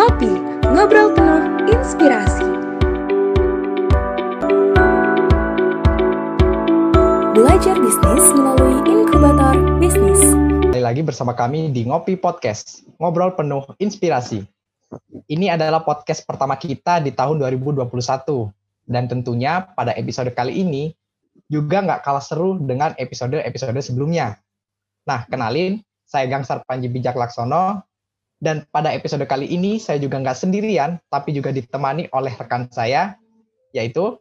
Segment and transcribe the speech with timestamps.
[0.00, 0.32] Ngopi,
[0.72, 1.44] ngobrol penuh
[1.76, 2.48] inspirasi.
[7.36, 10.24] Belajar bisnis melalui inkubator bisnis.
[10.64, 14.40] Kembali lagi bersama kami di Ngopi Podcast, ngobrol penuh inspirasi.
[15.28, 17.84] Ini adalah podcast pertama kita di tahun 2021.
[18.88, 20.96] Dan tentunya pada episode kali ini
[21.44, 24.40] juga nggak kalah seru dengan episode-episode sebelumnya.
[25.04, 27.89] Nah, kenalin, saya Gangsar Panji Bijak Laksono,
[28.40, 33.14] dan pada episode kali ini saya juga nggak sendirian, tapi juga ditemani oleh rekan saya,
[33.76, 34.16] yaitu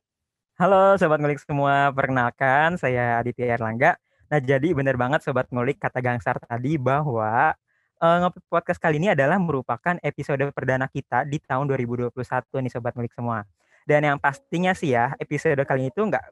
[0.59, 3.95] Halo Sobat Ngulik semua, perkenalkan saya Aditya Erlangga.
[4.27, 7.55] Nah jadi benar banget Sobat Ngulik kata Gangsar tadi bahwa
[8.03, 13.15] uh, Podcast kali ini adalah merupakan episode perdana kita di tahun 2021 nih Sobat Ngulik
[13.15, 13.47] semua.
[13.87, 16.25] Dan yang pastinya sih ya, episode kali ini tuh nggak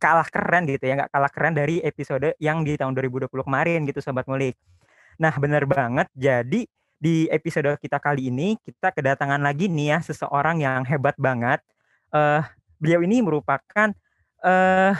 [0.00, 4.00] kalah keren gitu ya, nggak kalah keren dari episode yang di tahun 2020 kemarin gitu
[4.00, 4.56] Sobat Ngulik.
[5.20, 6.64] Nah benar banget, jadi
[7.04, 11.60] di episode kita kali ini kita kedatangan lagi nih ya seseorang yang hebat banget.
[12.08, 12.40] Uh,
[12.80, 13.92] beliau ini merupakan
[14.40, 14.96] uh,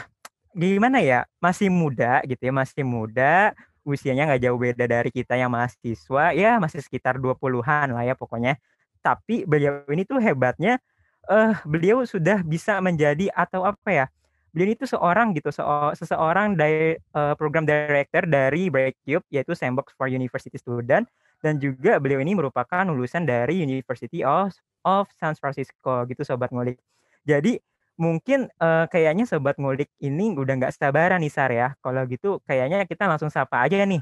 [0.52, 5.52] gimana ya masih muda gitu ya masih muda usianya nggak jauh beda dari kita yang
[5.52, 8.56] mahasiswa ya masih sekitar 20-an lah ya pokoknya
[9.04, 10.80] tapi beliau ini tuh hebatnya
[11.28, 14.06] uh, beliau sudah bisa menjadi atau apa ya
[14.54, 15.60] beliau itu seorang gitu se
[15.98, 21.04] seseorang dari uh, program director dari Breakcube yaitu Sandbox for University Student
[21.44, 26.80] dan juga beliau ini merupakan lulusan dari University of of San Francisco gitu sobat ngulik.
[27.28, 27.60] Jadi
[28.00, 31.76] mungkin uh, kayaknya sobat ngulik ini udah nggak sabaran nih Sar ya.
[31.84, 34.00] Kalau gitu kayaknya kita langsung sapa aja nih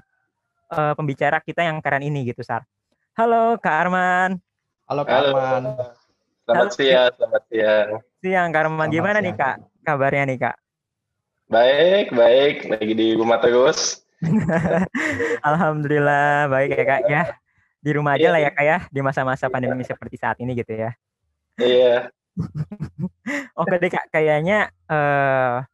[0.71, 2.63] uh, pembicara kita yang keren ini gitu Sar.
[3.19, 4.39] Halo Kak Arman.
[4.87, 5.19] Halo Kak.
[5.27, 5.63] Arman.
[6.47, 6.79] Selamat Halo.
[6.79, 7.89] siang, selamat siang.
[8.23, 9.27] Siang Kak Arman, selamat gimana siang.
[9.27, 10.57] nih Kak kabarnya nih Kak?
[11.51, 12.57] Baik, baik.
[12.71, 14.07] Lagi di rumah terus.
[15.49, 17.23] Alhamdulillah baik ya kak ya
[17.83, 20.91] di rumah aja lah ya kak ya di masa-masa pandemi seperti saat ini gitu ya.
[21.59, 22.11] Iya.
[23.61, 25.67] Oke deh kak kayaknya uh,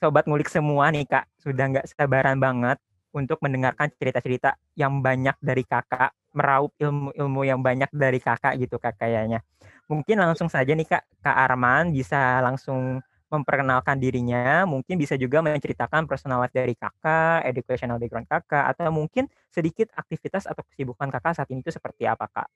[0.00, 2.76] sobat ngulik semua nih kak sudah nggak sabaran banget
[3.10, 8.94] untuk mendengarkan cerita-cerita yang banyak dari kakak meraup ilmu-ilmu yang banyak dari kakak gitu kak
[9.00, 9.42] kayaknya.
[9.90, 16.10] Mungkin langsung saja nih kak kak Arman bisa langsung memperkenalkan dirinya, mungkin bisa juga menceritakan
[16.10, 21.48] personal life dari kakak, educational background kakak, atau mungkin sedikit aktivitas atau kesibukan kakak saat
[21.54, 22.48] ini itu seperti apa kak?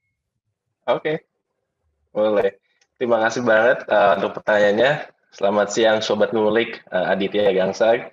[0.90, 1.16] Oke, okay.
[2.10, 2.58] boleh.
[2.98, 5.10] Terima kasih banget uh, untuk pertanyaannya.
[5.34, 8.10] Selamat siang Sobat Ngulik, uh, Aditya Gangsag.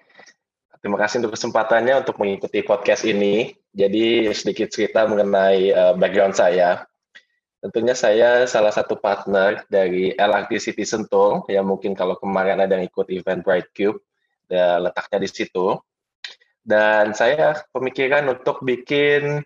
[0.82, 3.54] Terima kasih untuk kesempatannya untuk mengikuti podcast ini.
[3.74, 6.90] Jadi sedikit cerita mengenai uh, background saya.
[7.62, 12.90] Tentunya saya salah satu partner dari LRT City Sentul, yang mungkin kalau kemarin ada yang
[12.90, 14.02] ikut event Bright Cube,
[14.50, 15.78] ya, letaknya di situ.
[16.66, 19.46] Dan saya pemikiran untuk bikin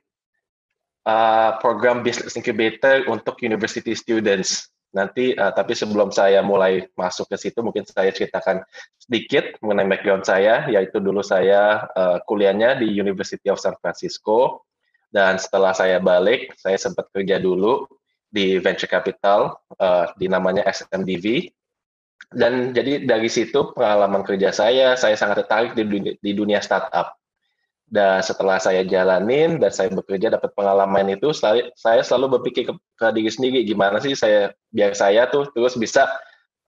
[1.04, 4.72] uh, program business incubator untuk university students.
[4.96, 8.64] Nanti, uh, tapi sebelum saya mulai masuk ke situ, mungkin saya ceritakan
[8.96, 14.64] sedikit mengenai background saya, yaitu dulu saya uh, kuliahnya di University of San Francisco,
[15.12, 17.84] dan setelah saya balik, saya sempat kerja dulu
[18.36, 21.48] di venture capital uh, di namanya SMDV
[22.36, 27.16] dan jadi dari situ pengalaman kerja saya saya sangat tertarik di dunia, di dunia startup.
[27.86, 32.74] Dan setelah saya jalanin dan saya bekerja dapat pengalaman itu saya, saya selalu berpikir ke,
[32.98, 36.10] ke diri sendiri gimana sih saya biar saya tuh terus bisa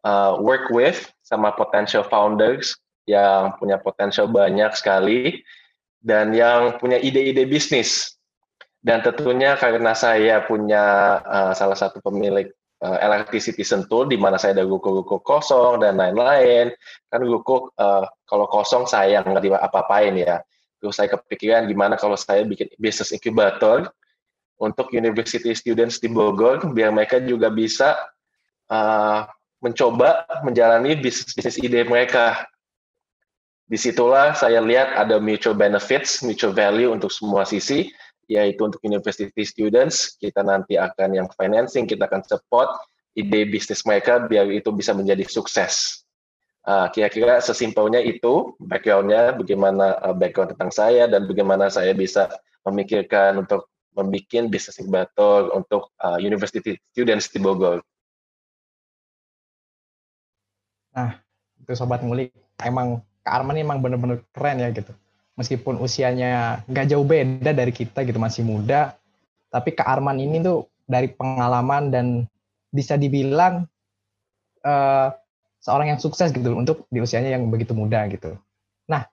[0.05, 2.77] uh, work with sama potential founders
[3.09, 5.41] yang punya potensial banyak sekali
[6.05, 8.16] dan yang punya ide-ide bisnis
[8.85, 12.47] dan tentunya karena saya punya uh, salah satu pemilik
[12.85, 16.73] uh, electricity sentul di mana saya ada guku-guku kosong dan lain-lain.
[17.09, 20.41] Kan guku uh, kalau kosong sayang nggak apa-apain ya.
[20.77, 23.89] Terus saya kepikiran gimana kalau saya bikin business incubator
[24.61, 27.97] untuk university students di Bogor biar mereka juga bisa
[28.69, 29.25] uh,
[29.57, 32.45] mencoba menjalani bisnis bisnis ide mereka.
[33.67, 37.91] Di situlah saya lihat ada mutual benefits, mutual value untuk semua sisi
[38.27, 42.67] yaitu untuk university students, kita nanti akan yang financing, kita akan support
[43.17, 46.03] ide bisnis mereka biar itu bisa menjadi sukses.
[46.67, 52.27] Uh, kira-kira sesimpelnya itu backgroundnya, bagaimana uh, background tentang saya dan bagaimana saya bisa
[52.67, 57.79] memikirkan untuk membuat bisnis inkubator untuk uh, university students di Bogor.
[60.91, 61.23] Nah,
[61.63, 64.91] itu sobat ngulik, emang Kak Arman emang bener-bener keren ya gitu
[65.37, 68.97] meskipun usianya nggak jauh beda dari kita gitu masih muda
[69.53, 72.27] tapi Kak Arman ini tuh dari pengalaman dan
[72.73, 73.63] bisa dibilang
[74.67, 75.07] uh,
[75.63, 78.35] seorang yang sukses gitu untuk di usianya yang begitu muda gitu.
[78.91, 79.07] Nah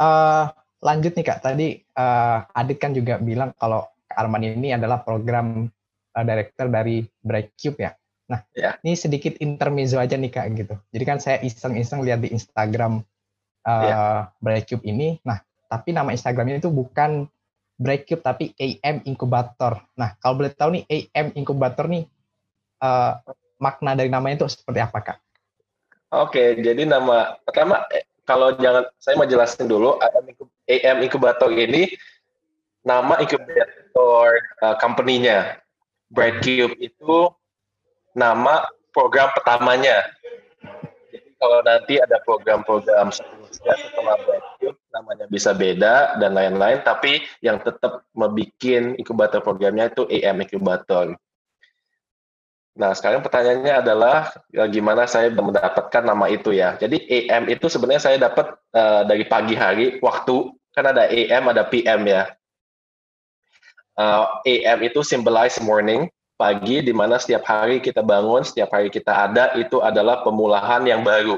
[0.00, 0.50] uh,
[0.82, 5.70] lanjut nih Kak tadi uh, Adit kan juga bilang kalau Kak Arman ini adalah program
[6.18, 7.92] uh, director dari Breakcube ya.
[8.30, 8.78] Nah, ya.
[8.86, 10.78] ini sedikit intermezzo aja nih kak gitu.
[10.94, 13.02] Jadi kan saya iseng-iseng lihat di Instagram
[13.66, 13.98] uh, ya.
[14.38, 15.18] Breakcube ini.
[15.26, 17.30] Nah, tapi nama Instagramnya itu bukan
[17.80, 19.80] Breakcube tapi AM Incubator.
[19.96, 22.04] Nah, kalau boleh tahu nih AM Incubator nih
[22.84, 23.16] uh,
[23.56, 25.18] makna dari namanya itu seperti apa kak?
[26.12, 29.96] Oke, jadi nama pertama eh, kalau jangan saya mau jelasin dulu
[30.68, 31.88] AM Incubator ini
[32.84, 34.26] nama incubator
[34.60, 35.60] uh, company-nya.
[36.10, 37.30] Breakcube itu
[38.18, 40.10] nama program pertamanya.
[41.14, 48.04] Jadi kalau nanti ada program-program setelah Brightcube, namanya bisa beda dan lain-lain, tapi yang tetap
[48.12, 48.60] membuat
[49.00, 51.16] inkubator programnya itu AM Incubator.
[52.76, 56.78] Nah, sekarang pertanyaannya adalah ya, gimana saya mendapatkan nama itu ya.
[56.78, 61.66] Jadi AM itu sebenarnya saya dapat uh, dari pagi hari waktu kan ada AM ada
[61.66, 62.30] PM ya.
[63.98, 66.08] Uh, eh, AM itu symbolize morning,
[66.38, 71.04] pagi di mana setiap hari kita bangun, setiap hari kita ada itu adalah pemulahan yang
[71.04, 71.36] baru.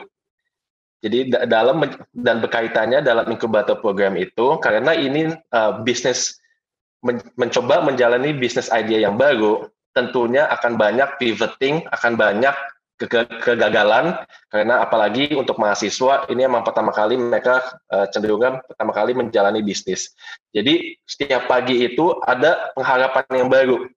[1.02, 1.82] Jadi dalam
[2.14, 6.38] dan berkaitannya dalam inkubator program itu karena ini uh, bisnis
[7.02, 9.66] men, mencoba menjalani bisnis idea yang baru,
[9.98, 12.54] tentunya akan banyak pivoting, akan banyak
[13.42, 14.14] kegagalan
[14.46, 17.58] karena apalagi untuk mahasiswa ini emang pertama kali mereka
[17.90, 20.14] uh, cenderung pertama kali menjalani bisnis.
[20.54, 23.90] Jadi setiap pagi itu ada pengharapan yang baru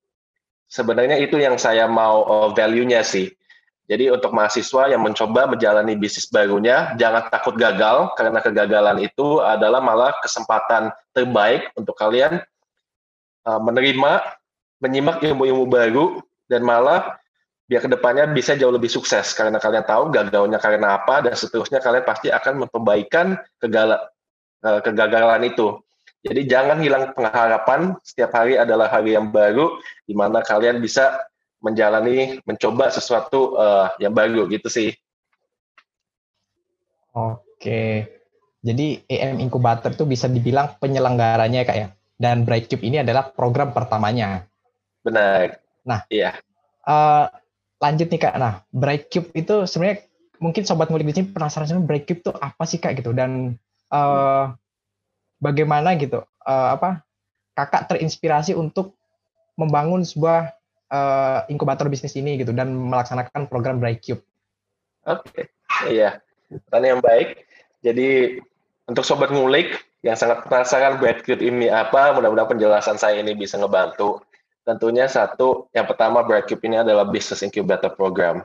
[0.70, 3.32] sebenarnya itu yang saya mau uh, value-nya sih.
[3.86, 9.78] Jadi untuk mahasiswa yang mencoba menjalani bisnis barunya, jangan takut gagal karena kegagalan itu adalah
[9.78, 12.42] malah kesempatan terbaik untuk kalian
[13.46, 14.26] uh, menerima,
[14.82, 16.06] menyimak ilmu-ilmu baru
[16.50, 17.22] dan malah
[17.70, 21.82] biar ke depannya bisa jauh lebih sukses karena kalian tahu gagalnya karena apa dan seterusnya
[21.82, 24.02] kalian pasti akan memperbaikan kegagalan,
[24.66, 25.78] uh, kegagalan itu.
[26.26, 29.78] Jadi jangan hilang pengharapan, setiap hari adalah hari yang baru,
[30.10, 31.22] di mana kalian bisa
[31.66, 34.94] menjalani, mencoba sesuatu uh, yang baru gitu sih.
[37.10, 38.06] Oke,
[38.62, 41.88] jadi EM Incubator itu bisa dibilang penyelenggaranya kak ya,
[42.22, 44.46] dan Brightcube ini adalah program pertamanya.
[45.02, 45.58] Benar.
[45.82, 46.38] Nah, iya.
[46.86, 47.26] Uh,
[47.82, 50.06] lanjut nih kak, nah Brightcube itu sebenarnya
[50.38, 53.58] mungkin sobat ngulik di sini penasaran sama Brightcube itu apa sih kak gitu, dan
[53.90, 54.54] uh,
[55.42, 57.02] bagaimana gitu uh, apa
[57.56, 58.94] kakak terinspirasi untuk
[59.56, 60.52] membangun sebuah
[60.92, 64.22] uh, inkubator bisnis ini gitu dan melaksanakan program Brightcube.
[65.06, 65.46] Oke, okay.
[65.90, 66.18] iya,
[66.50, 67.30] pertanyaan yang baik.
[67.86, 68.42] Jadi
[68.90, 74.22] untuk sobat ngulik yang sangat penasaran Brightcube ini apa, mudah-mudahan penjelasan saya ini bisa ngebantu.
[74.66, 78.42] Tentunya satu, yang pertama Brightcube ini adalah business incubator program.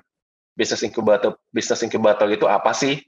[0.52, 3.00] Business incubator, business incubator itu apa sih?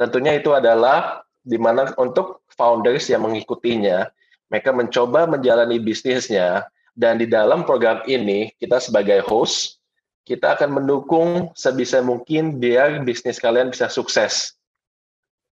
[0.00, 4.08] Tentunya itu adalah di mana untuk founders yang mengikutinya,
[4.48, 6.64] mereka mencoba menjalani bisnisnya,
[6.96, 9.78] dan di dalam program ini, kita sebagai host,
[10.24, 14.56] kita akan mendukung sebisa mungkin biar bisnis kalian bisa sukses.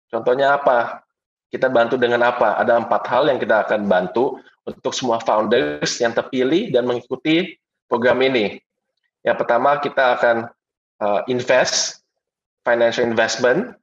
[0.09, 1.05] Contohnya apa?
[1.53, 2.56] Kita bantu dengan apa?
[2.59, 7.55] Ada empat hal yang kita akan bantu untuk semua founders yang terpilih dan mengikuti
[7.87, 8.59] program ini.
[9.23, 10.37] Yang pertama, kita akan
[11.05, 12.03] uh, invest,
[12.67, 13.77] financial investment,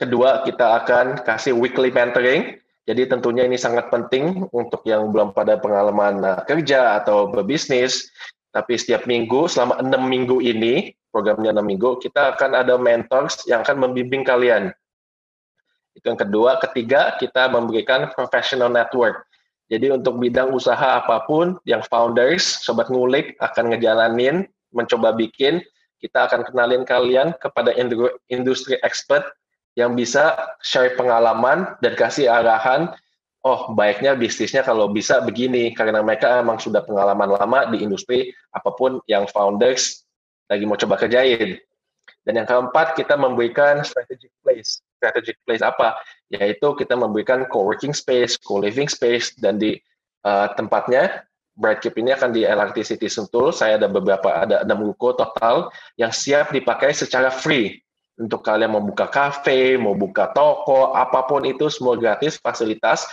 [0.00, 2.56] Kedua, kita akan kasih weekly mentoring.
[2.90, 8.10] Jadi tentunya ini sangat penting untuk yang belum pada pengalaman uh, kerja atau berbisnis.
[8.50, 13.62] Tapi setiap minggu, selama enam minggu ini, programnya enam minggu, kita akan ada mentors yang
[13.62, 14.74] akan membimbing kalian.
[15.94, 16.58] Itu yang kedua.
[16.58, 19.22] Ketiga, kita memberikan professional network.
[19.70, 25.62] Jadi untuk bidang usaha apa pun yang founders, sobat ngulik akan ngejalanin, mencoba bikin,
[26.02, 27.70] kita akan kenalin kalian kepada
[28.26, 29.30] industri expert
[29.78, 32.90] yang bisa share pengalaman dan kasih arahan
[33.46, 38.74] oh baiknya bisnisnya kalau bisa begini karena mereka emang sudah pengalaman lama di industri apa
[38.74, 40.04] pun yang founders
[40.50, 41.62] lagi mau coba kerjain.
[42.26, 44.82] Dan yang keempat kita memberikan strategic place.
[44.98, 45.94] Strategic place apa?
[46.28, 49.78] Yaitu kita memberikan co-working space, co-living space dan di
[50.26, 51.24] uh, tempatnya
[51.54, 53.54] Brightcube ini akan di LRT City Sentul.
[53.54, 57.78] Saya ada beberapa ada enam ruko total yang siap dipakai secara free
[58.20, 63.08] untuk kalian mau buka kafe, mau buka toko, apa pun itu semua gratis fasilitas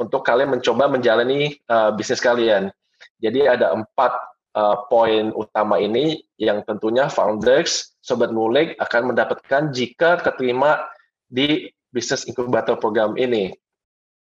[0.00, 2.72] untuk kalian mencoba menjalani uh, bisnis kalian.
[3.20, 4.16] Jadi ada empat
[4.56, 10.88] uh, poin utama ini yang tentunya founders, sobat ngulik akan mendapatkan jika keterima
[11.28, 13.52] di bisnis inkubator program ini.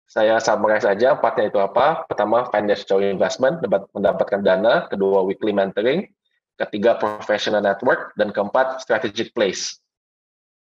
[0.09, 2.05] Saya summarize saja empatnya itu apa.
[2.09, 3.61] Pertama, financial investment,
[3.93, 4.85] mendapatkan dana.
[4.89, 6.09] Kedua, weekly mentoring
[6.55, 9.79] ketiga professional network, dan keempat strategic place.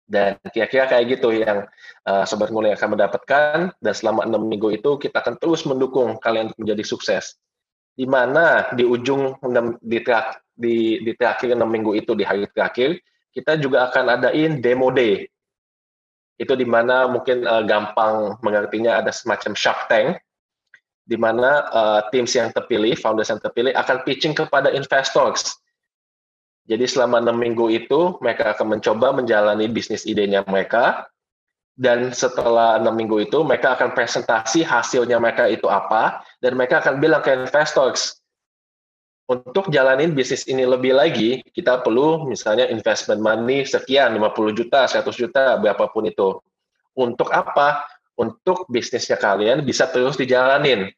[0.07, 1.67] Dan kira-kira kayak gitu yang
[2.07, 6.51] uh, Sobat Ngulik akan mendapatkan, dan selama enam minggu itu kita akan terus mendukung kalian
[6.51, 7.35] untuk menjadi sukses.
[7.97, 9.41] di mana di ujung
[9.81, 9.97] di,
[10.53, 13.01] di, di terakhir enam minggu itu di hari terakhir
[13.33, 15.25] kita juga akan adain demo day.
[16.37, 20.21] Itu di mana mungkin uh, gampang mengertinya ada semacam Shark Tank
[21.09, 25.57] di mana uh, teams yang terpilih, founders yang terpilih akan pitching kepada investors.
[26.67, 31.07] Jadi selama enam minggu itu mereka akan mencoba menjalani bisnis idenya mereka,
[31.79, 36.99] dan setelah enam minggu itu mereka akan presentasi hasilnya mereka itu apa, dan mereka akan
[36.99, 38.19] bilang ke investors,
[39.27, 45.03] untuk jalanin bisnis ini lebih lagi, kita perlu misalnya investment money sekian, 50 juta, 100
[45.15, 46.39] juta, berapapun itu.
[46.97, 47.97] Untuk apa?
[48.17, 50.89] untuk bisnisnya kalian bisa terus dijalanin.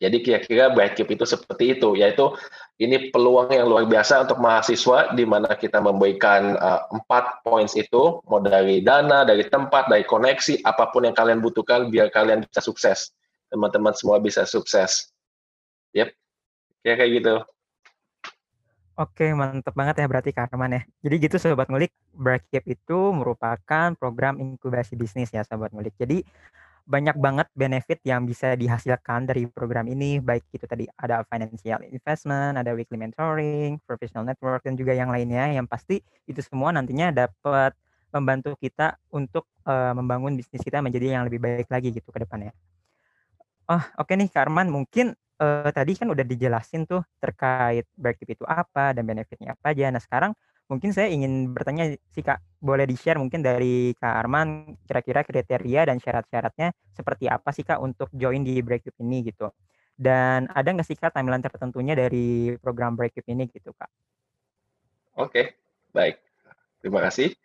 [0.00, 2.32] Jadi kira-kira Brightcube itu seperti itu, yaitu
[2.80, 8.24] ini peluang yang luar biasa untuk mahasiswa di mana kita memberikan uh, empat points itu,
[8.24, 12.64] mau dari dana, dari tempat, dari koneksi, apa pun yang kalian butuhkan biar kalian bisa
[12.64, 13.12] sukses.
[13.52, 15.12] Teman-teman semua bisa sukses.
[15.92, 16.16] Yep,
[16.80, 17.34] kayak gitu.
[19.00, 20.82] Oke, mantap banget ya berarti Kak Arman ya.
[21.00, 25.96] Jadi gitu Sobat Ngulik, Brightcap itu merupakan program inkubasi bisnis ya Sobat Ngulik.
[25.96, 26.20] Jadi
[26.90, 32.58] banyak banget benefit yang bisa dihasilkan dari program ini, baik itu tadi ada financial investment,
[32.58, 37.78] ada weekly mentoring, professional network, dan juga yang lainnya, yang pasti itu semua nantinya dapat
[38.10, 42.50] membantu kita untuk uh, membangun bisnis kita menjadi yang lebih baik lagi gitu ke depannya.
[43.70, 48.26] Oh, oke okay nih Kak Arman, mungkin uh, tadi kan udah dijelasin tuh terkait break
[48.26, 49.94] itu apa dan benefitnya apa aja.
[49.94, 50.34] Nah sekarang
[50.70, 55.98] mungkin saya ingin bertanya sih Kak, boleh di-share mungkin dari Kak Arman kira-kira kriteria dan
[55.98, 59.50] syarat-syaratnya seperti apa sih Kak untuk join di Breakup ini gitu.
[59.98, 63.90] Dan ada nggak sih Kak timeline tertentunya dari program Breakup ini gitu Kak?
[65.18, 65.58] Oke,
[65.90, 66.22] baik.
[66.80, 67.36] Terima kasih.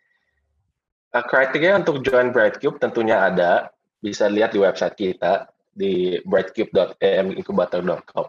[1.12, 8.26] Uh, kriteria untuk join Brightcube tentunya ada, bisa lihat di website kita di brightcube.emincubator.com.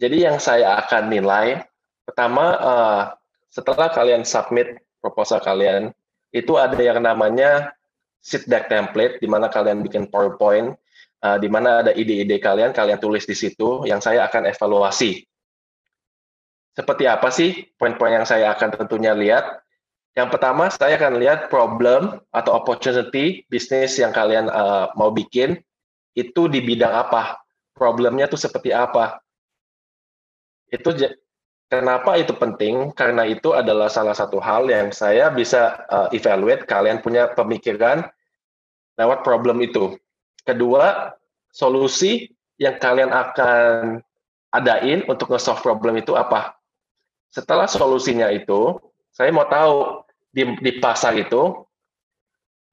[0.00, 1.60] Jadi yang saya akan nilai,
[2.08, 3.12] pertama uh,
[3.50, 5.90] setelah kalian submit proposal kalian,
[6.30, 7.74] itu ada yang namanya
[8.22, 10.78] seed deck template, di mana kalian bikin PowerPoint,
[11.26, 15.26] uh, di mana ada ide-ide kalian, kalian tulis di situ, yang saya akan evaluasi.
[16.70, 19.58] Seperti apa sih poin-poin yang saya akan tentunya lihat?
[20.14, 25.58] Yang pertama, saya akan lihat problem atau opportunity bisnis yang kalian uh, mau bikin,
[26.14, 27.42] itu di bidang apa,
[27.74, 29.22] problemnya itu seperti apa.
[30.70, 30.94] Itu
[31.70, 32.90] kenapa itu penting?
[32.92, 38.04] Karena itu adalah salah satu hal yang saya bisa uh, evaluate kalian punya pemikiran
[38.98, 39.96] lewat problem itu.
[40.42, 41.14] Kedua,
[41.54, 42.28] solusi
[42.60, 44.02] yang kalian akan
[44.50, 46.58] adain untuk nge-solve problem itu apa?
[47.30, 48.76] Setelah solusinya itu,
[49.14, 50.02] saya mau tahu
[50.34, 51.54] di, di pasar itu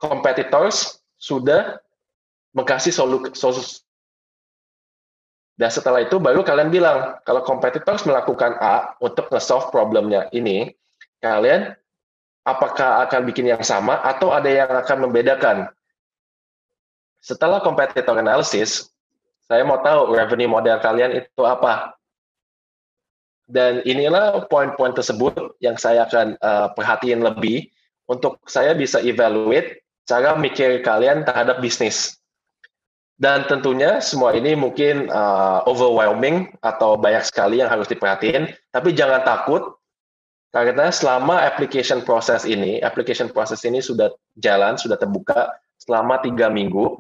[0.02, 1.78] competitors sudah
[2.54, 3.86] mengasih solusi
[5.58, 10.70] dan setelah itu baru kalian bilang kalau competitors melakukan A untuk nge-solve problemnya ini,
[11.18, 11.74] kalian
[12.46, 15.58] apakah akan bikin yang sama atau ada yang akan membedakan?
[17.26, 18.94] Setelah competitor analysis,
[19.50, 21.98] saya mau tahu revenue model kalian itu apa.
[23.50, 27.74] Dan inilah poin-poin tersebut yang saya akan uh, perhatiin lebih
[28.06, 32.22] untuk saya bisa evaluate cara mikir kalian terhadap bisnis.
[33.18, 39.26] Dan tentunya semua ini mungkin uh, overwhelming atau banyak sekali yang harus diperhatiin, tapi jangan
[39.26, 39.74] takut
[40.54, 45.50] karena selama application proses ini, application proses ini sudah jalan, sudah terbuka
[45.82, 46.98] selama tiga minggu,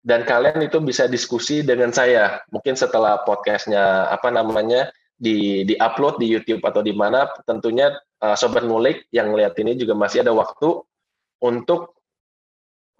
[0.00, 2.40] dan kalian itu bisa diskusi dengan saya.
[2.48, 7.92] Mungkin setelah podcastnya apa namanya di di upload di YouTube atau di mana, tentunya
[8.24, 10.80] uh, sobat ngulik yang lihat ini juga masih ada waktu
[11.44, 11.96] untuk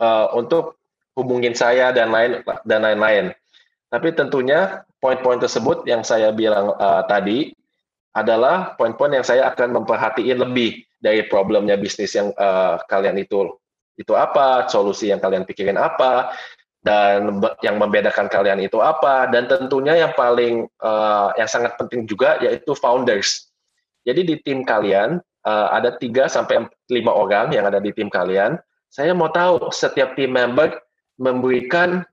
[0.05, 0.79] uh, untuk
[1.17, 3.33] hubungin saya dan lain dan lain-lain.
[3.89, 7.57] Tapi tentunya poin-poin tersebut yang saya bilang uh, tadi
[8.13, 13.57] adalah poin-poin yang saya akan memperhatiin lebih dari problemnya bisnis yang uh, kalian itu
[13.97, 16.37] itu apa, solusi yang kalian pikirin apa,
[16.85, 22.37] dan yang membedakan kalian itu apa, dan tentunya yang paling uh, yang sangat penting juga
[22.45, 23.49] yaitu founders.
[24.05, 25.19] Jadi di tim kalian
[25.49, 28.61] uh, ada 3 sampai 5 orang yang ada di tim kalian.
[28.87, 30.86] Saya mau tahu setiap tim member
[31.17, 32.05] memberikan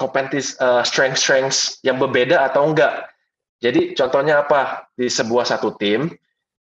[0.00, 3.12] kompetis uh, strength-strength yang berbeda atau enggak.
[3.60, 4.88] Jadi contohnya apa?
[4.96, 6.08] Di sebuah satu tim,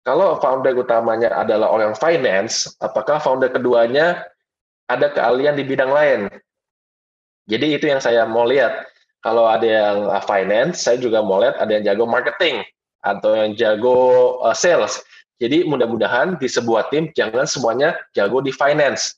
[0.05, 4.21] kalau founder utamanya adalah orang finance, apakah founder keduanya
[4.85, 6.29] ada keahlian di bidang lain?
[7.49, 8.85] Jadi itu yang saya mau lihat.
[9.25, 12.61] Kalau ada yang uh, finance, saya juga mau lihat ada yang jago marketing
[13.01, 13.97] atau yang jago
[14.45, 15.01] uh, sales.
[15.41, 19.17] Jadi mudah-mudahan di sebuah tim jangan semuanya jago di finance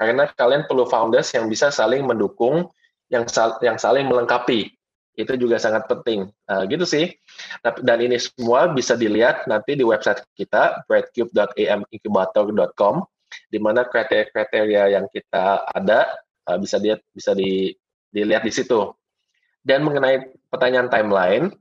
[0.00, 2.72] karena kalian perlu founders yang bisa saling mendukung,
[3.12, 4.72] yang sal yang saling melengkapi.
[5.12, 6.32] Itu juga sangat penting.
[6.48, 7.12] Uh, gitu sih.
[7.84, 13.04] Dan ini semua bisa dilihat nanti di website kita, breadcube.amincubator.com,
[13.52, 16.08] di mana kriteria-kriteria yang kita ada
[16.48, 17.76] uh, bisa dilihat bisa di,
[18.08, 18.96] dilihat di situ.
[19.60, 21.52] Dan mengenai pertanyaan timeline,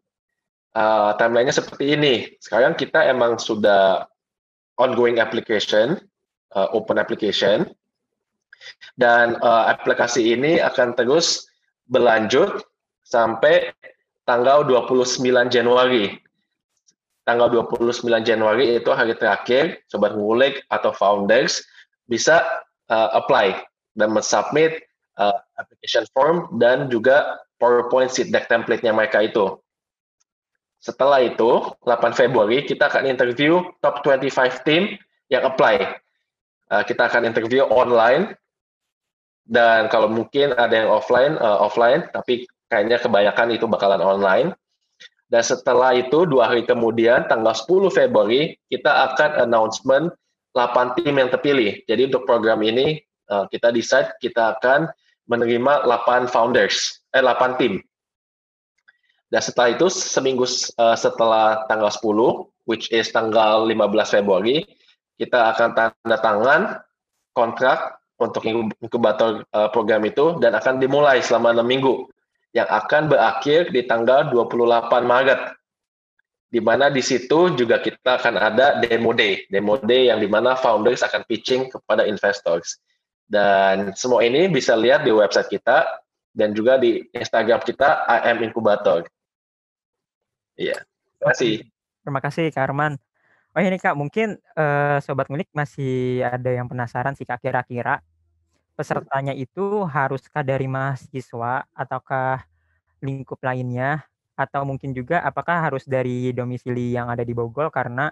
[0.80, 2.40] uh, timelinenya seperti ini.
[2.40, 4.08] Sekarang kita emang sudah
[4.80, 6.00] ongoing application,
[6.56, 7.68] uh, open application,
[9.00, 11.48] dan uh, aplikasi ini akan terus
[11.90, 12.64] berlanjut
[13.06, 13.74] sampai
[14.30, 16.18] tanggal 29 Januari.
[17.26, 21.62] Tanggal 29 Januari itu hari terakhir Sobat Ngulik atau Founders
[22.10, 22.42] bisa
[22.90, 23.62] uh, apply
[23.94, 24.86] dan mensubmit
[25.22, 29.60] uh, application form dan juga PowerPoint sheet deck template-nya mereka itu.
[30.80, 34.96] Setelah itu, 8 Februari, kita akan interview top 25 team
[35.28, 36.00] yang apply.
[36.72, 38.32] Uh, kita akan interview online,
[39.50, 44.54] dan kalau mungkin ada yang offline, uh, offline, tapi kayaknya kebanyakan itu bakalan online.
[45.26, 50.14] Dan setelah itu, dua hari kemudian, tanggal 10 Februari, kita akan announcement
[50.54, 51.82] 8 tim yang terpilih.
[51.90, 53.02] Jadi untuk program ini,
[53.34, 54.90] uh, kita decide kita akan
[55.26, 57.82] menerima 8 founders, eh 8 tim.
[59.30, 60.46] Dan setelah itu seminggu
[60.78, 64.66] uh, setelah tanggal 10, which is tanggal 15 Februari,
[65.18, 66.62] kita akan tanda tangan
[67.38, 68.44] kontrak untuk
[68.84, 71.96] inkubator uh, program itu dan akan dimulai selama 6 minggu
[72.52, 75.42] yang akan berakhir di tanggal 28 Maret.
[76.50, 80.58] Di mana di situ juga kita akan ada demo day, demo day yang di mana
[80.58, 82.82] founders akan pitching kepada investors.
[83.30, 85.86] Dan semua ini bisa lihat di website kita
[86.34, 89.06] dan juga di Instagram kita IM Incubator.
[90.58, 90.82] Iya,
[91.22, 91.54] terima kasih.
[92.02, 92.94] Terima kasih Kak Arman.
[93.54, 98.02] Oh ini Kak, mungkin uh, Sobat Ngulik masih ada yang penasaran sih Kak, kira-kira
[98.80, 102.48] pesertanya itu haruskah dari mahasiswa ataukah
[103.04, 104.08] lingkup lainnya
[104.40, 108.08] atau mungkin juga apakah harus dari domisili yang ada di Bogor karena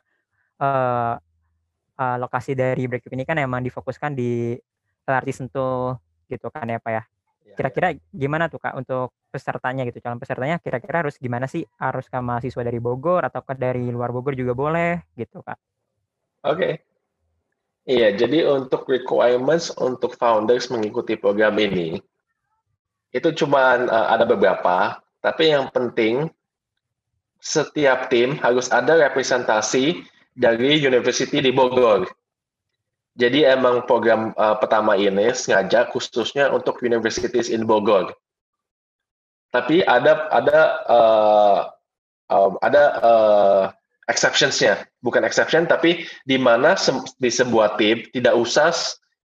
[0.60, 1.16] uh,
[1.96, 4.60] uh, lokasi dari Breakup ini kan emang difokuskan di
[5.08, 5.96] LRT Sentul
[6.28, 7.04] gitu kan ya Pak ya.
[7.48, 11.64] Iya, kira-kira gimana tuh Kak untuk pesertanya gitu, calon pesertanya kira-kira harus gimana sih?
[11.80, 15.56] Harus ke mahasiswa dari Bogor ataukah dari luar Bogor juga boleh gitu Kak?
[16.44, 16.60] Oke.
[16.60, 16.74] Okay.
[17.88, 22.04] Iya, jadi untuk requirements untuk founders mengikuti program ini,
[23.16, 26.28] itu cuma uh, ada beberapa, tapi yang penting
[27.40, 30.04] setiap tim harus ada representasi
[30.36, 32.12] dari university di Bogor.
[33.16, 38.12] Jadi emang program uh, pertama ini sengaja khususnya untuk universities in Bogor.
[39.50, 40.60] Tapi ada ada
[40.92, 41.60] uh,
[42.30, 43.64] uh, ada uh,
[44.08, 48.72] exceptions-nya, bukan exception tapi di mana se di sebuah tim tidak usah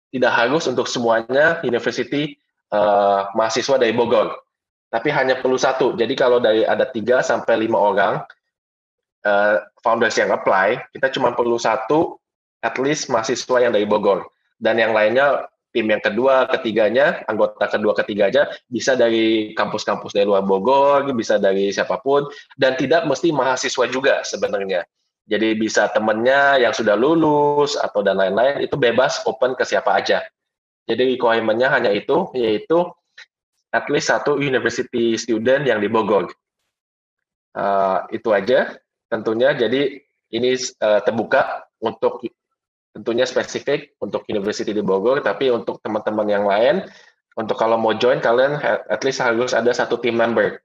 [0.10, 2.40] tidak harus untuk semuanya university
[2.74, 4.34] uh, mahasiswa dari Bogor.
[4.90, 5.94] Tapi hanya perlu satu.
[5.94, 8.26] Jadi kalau dari ada tiga sampai lima orang
[9.22, 12.18] uh, founders yang apply, kita cuma perlu satu
[12.66, 14.26] at least mahasiswa yang dari Bogor.
[14.58, 20.42] Dan yang lainnya tim yang kedua, ketiganya, anggota kedua, ketiganya bisa dari kampus-kampus dari luar
[20.42, 22.26] Bogor, bisa dari siapa pun,
[22.58, 24.82] dan tidak mesti mahasiswa juga sebenarnya.
[25.30, 30.26] Jadi bisa temennya yang sudah lulus atau dan lain-lain itu bebas open ke siapa aja.
[30.90, 32.90] Jadi requirement-nya hanya itu, yaitu
[33.70, 36.34] at least satu university student yang di Bogor.
[37.54, 38.74] Uh, itu aja
[39.06, 39.54] tentunya.
[39.54, 40.02] Jadi
[40.34, 42.26] ini uh, terbuka untuk
[42.94, 46.86] tentunya spesifik untuk University di Bogor, tapi untuk teman-teman yang lain,
[47.38, 50.60] untuk kalau mau join kalian at least harus ada satu team member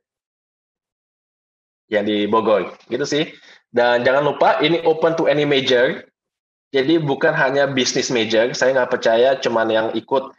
[1.92, 3.28] yang di Bogor, gitu sih.
[3.68, 6.02] Dan jangan lupa ini open to any major,
[6.72, 8.50] jadi bukan hanya business major.
[8.56, 10.32] Saya nggak percaya cuman yang ikut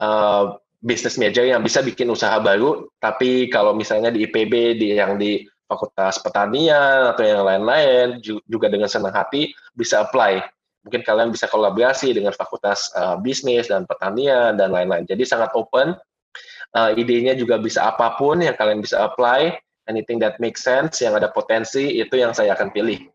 [0.00, 5.20] uh, business major yang bisa bikin usaha baru, tapi kalau misalnya di IPB, di yang
[5.20, 10.38] di Fakultas Pertanian atau yang lain-lain juga dengan senang hati bisa apply
[10.86, 15.02] mungkin kalian bisa kolaborasi dengan fakultas uh, bisnis dan pertanian dan lain-lain.
[15.02, 15.98] Jadi sangat open.
[16.70, 19.58] Uh, idenya juga bisa apa pun yang kalian bisa apply.
[19.90, 23.06] Anything that makes sense, yang ada potensi, itu yang saya akan pilih.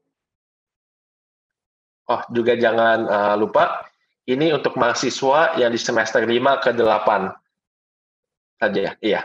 [2.12, 3.88] Oh, juga jangan uh, lupa,
[4.28, 8.96] ini untuk mahasiswa yang di semester 5 ke 8 saja.
[9.00, 9.22] Iya.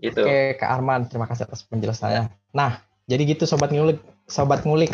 [0.00, 0.24] Itu.
[0.24, 2.28] Oke, Kak Arman, terima kasih atas penjelasannya.
[2.52, 4.92] Nah, jadi gitu sobat ngulik, sobat ngulik.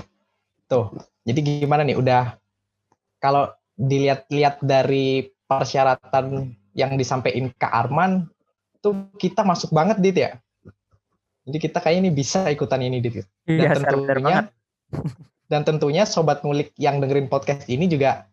[0.72, 0.88] Tuh,
[1.28, 2.00] jadi gimana nih?
[2.00, 2.40] Udah
[3.20, 8.24] kalau dilihat-lihat dari persyaratan yang disampaikan ke Arman,
[8.80, 10.40] tuh kita masuk banget dit ya.
[11.44, 13.28] Jadi kita kayaknya ini bisa ikutan ini dit.
[13.44, 14.38] Dan iya, tentunya
[15.52, 18.24] dan tentunya sobat ngulik yang dengerin podcast ini juga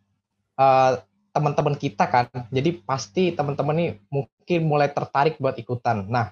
[0.56, 0.95] uh,
[1.36, 2.32] teman-teman kita kan.
[2.56, 6.08] Jadi pasti teman-teman ini mungkin mulai tertarik buat ikutan.
[6.08, 6.32] Nah,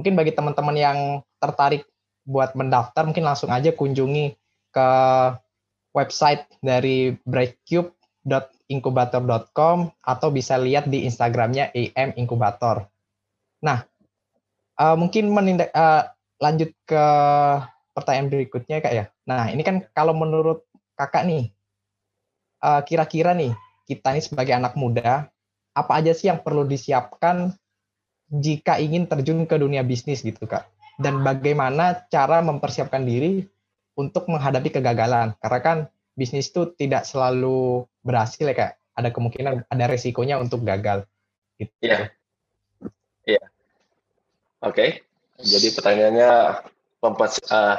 [0.00, 0.98] Mungkin bagi teman-teman yang
[1.36, 1.84] tertarik
[2.24, 4.32] buat mendaftar, mungkin langsung aja kunjungi
[4.70, 4.90] ke
[5.90, 12.86] website dari breakcube.incubator.com atau bisa lihat di Instagramnya AM Inkubator.
[13.60, 13.84] Nah,
[14.78, 16.04] uh, mungkin menindak, uh,
[16.40, 17.04] lanjut ke
[17.92, 19.12] pertanyaan berikutnya kak ya.
[19.28, 20.64] Nah ini kan kalau menurut
[20.96, 21.52] kakak nih,
[22.64, 23.52] uh, kira-kira nih
[23.84, 25.28] kita ini sebagai anak muda,
[25.76, 27.52] apa aja sih yang perlu disiapkan
[28.30, 30.64] jika ingin terjun ke dunia bisnis gitu kak?
[31.00, 33.44] Dan bagaimana cara mempersiapkan diri
[34.00, 35.36] untuk menghadapi kegagalan?
[35.44, 35.78] Karena kan
[36.16, 38.72] bisnis itu tidak selalu berhasil ya kak.
[38.96, 41.04] Ada kemungkinan ada resikonya untuk gagal.
[41.60, 41.72] Gitu.
[41.84, 42.08] Iya.
[43.28, 43.42] Iya.
[44.64, 45.04] Oke.
[45.40, 46.30] Jadi pertanyaannya
[47.00, 47.78] uh,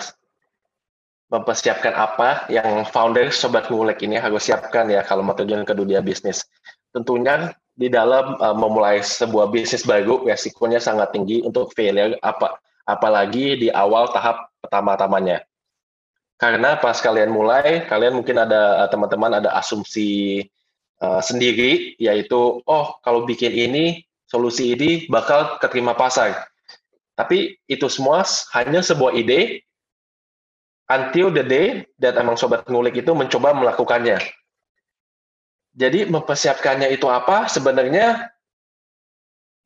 [1.30, 6.02] mempersiapkan apa yang founder Sobat Ngulek ini harus siapkan ya kalau mau terjun ke dunia
[6.02, 6.46] bisnis.
[6.90, 13.62] Tentunya di dalam uh, memulai sebuah bisnis baru resikonya sangat tinggi untuk failure apa apalagi
[13.62, 15.46] di awal tahap pertama-tamanya.
[16.41, 20.41] Karena pas kalian mulai, kalian mungkin ada teman-teman ada asumsi
[20.97, 26.49] uh, sendiri yaitu oh kalau bikin ini solusi ini bakal keterima pasar
[27.21, 28.25] tapi itu semua
[28.58, 29.62] hanya sebuah ide
[30.89, 34.17] until the day that emang sobat ngulik itu mencoba melakukannya.
[35.77, 37.47] Jadi mempersiapkannya itu apa?
[37.47, 38.27] Sebenarnya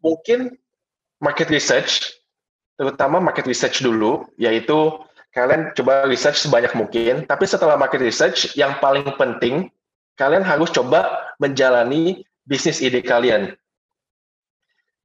[0.04, 0.54] mungkin
[1.18, 2.14] market research,
[2.78, 4.92] terutama market research dulu, yaitu
[5.36, 7.28] kalian coba research sebanyak mungkin.
[7.28, 9.68] Tapi setelah market research, yang paling penting
[10.16, 13.52] kalian harus coba menjalani bisnis ide kalian.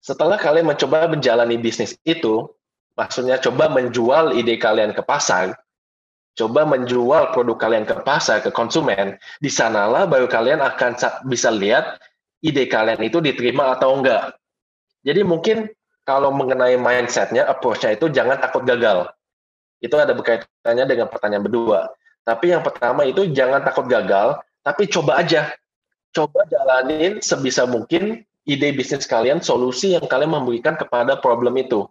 [0.01, 2.47] Setelah kalian mencoba menjalani bisnis itu,
[2.95, 5.59] maksudnya coba menjual ide kalian ke pasar,
[6.38, 12.01] coba menjual produk kalian ke pasar, ke konsumen, di sanalah baru kalian akan bisa lihat
[12.40, 14.38] ide kalian itu diterima atau enggak.
[15.05, 15.69] Jadi mungkin
[16.07, 19.11] kalau mengenai mindsetnya, approach-nya itu jangan takut gagal.
[19.81, 21.81] Itu ada berkaitannya dengan pertanyaan berdua.
[22.23, 25.51] Tapi yang pertama itu jangan takut gagal, tapi coba aja.
[26.12, 31.88] Coba jalanin sebisa mungkin ide bisnis kalian, solusi yang kalian memberikan kepada problem itu.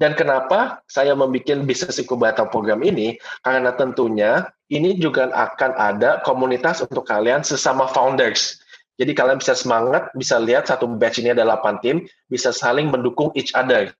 [0.00, 3.20] Dan kenapa saya membuat bisnis inkubator program ini?
[3.44, 8.64] Karena tentunya ini juga akan ada komunitas untuk kalian sesama founders.
[8.96, 13.28] Jadi kalian bisa semangat, bisa lihat satu batch ini ada 8 tim, bisa saling mendukung
[13.36, 13.92] each other.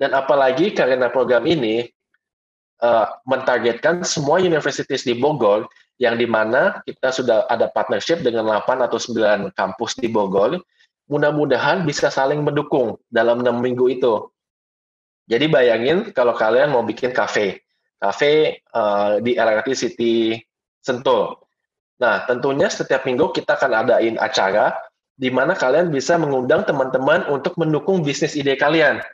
[0.00, 1.84] Dan apalagi karena program ini
[2.80, 5.68] uh, mentargetkan semua universitas di Bogor
[6.00, 10.56] yang di mana kita sudah ada partnership dengan 8 atau 9 kampus di Bogor,
[11.12, 14.32] mudah-mudahan bisa saling mendukung dalam enam minggu itu.
[15.28, 17.60] Jadi bayangin kalau kalian mau bikin kafe,
[18.00, 20.40] kafe uh, di LRT City
[20.80, 21.36] Sentul.
[22.00, 24.72] Nah, tentunya setiap minggu kita akan adain acara
[25.20, 29.04] di mana kalian bisa mengundang teman-teman untuk mendukung bisnis ide kalian.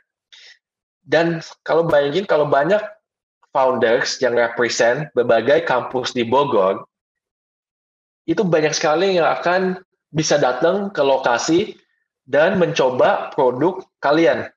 [1.07, 2.83] Dan kalau bayangin kalau banyak
[3.55, 6.83] founders yang represent berbagai kampus di Bogor,
[8.27, 9.79] itu banyak sekali yang akan
[10.11, 11.79] bisa datang ke lokasi
[12.27, 14.51] dan mencoba produk kalian.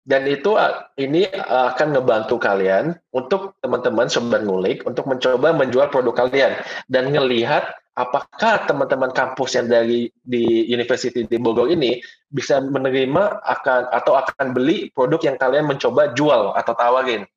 [0.00, 0.56] Dan itu
[0.96, 6.56] ini akan ngebantu kalian untuk teman-teman sobat ngulik untuk mencoba menjual produk kalian
[6.88, 12.00] dan ngelihat apakah teman-teman kampus yang dari di University di Bogor ini
[12.32, 17.28] bisa menerima akan atau akan beli produk yang kalian mencoba jual atau tawarin.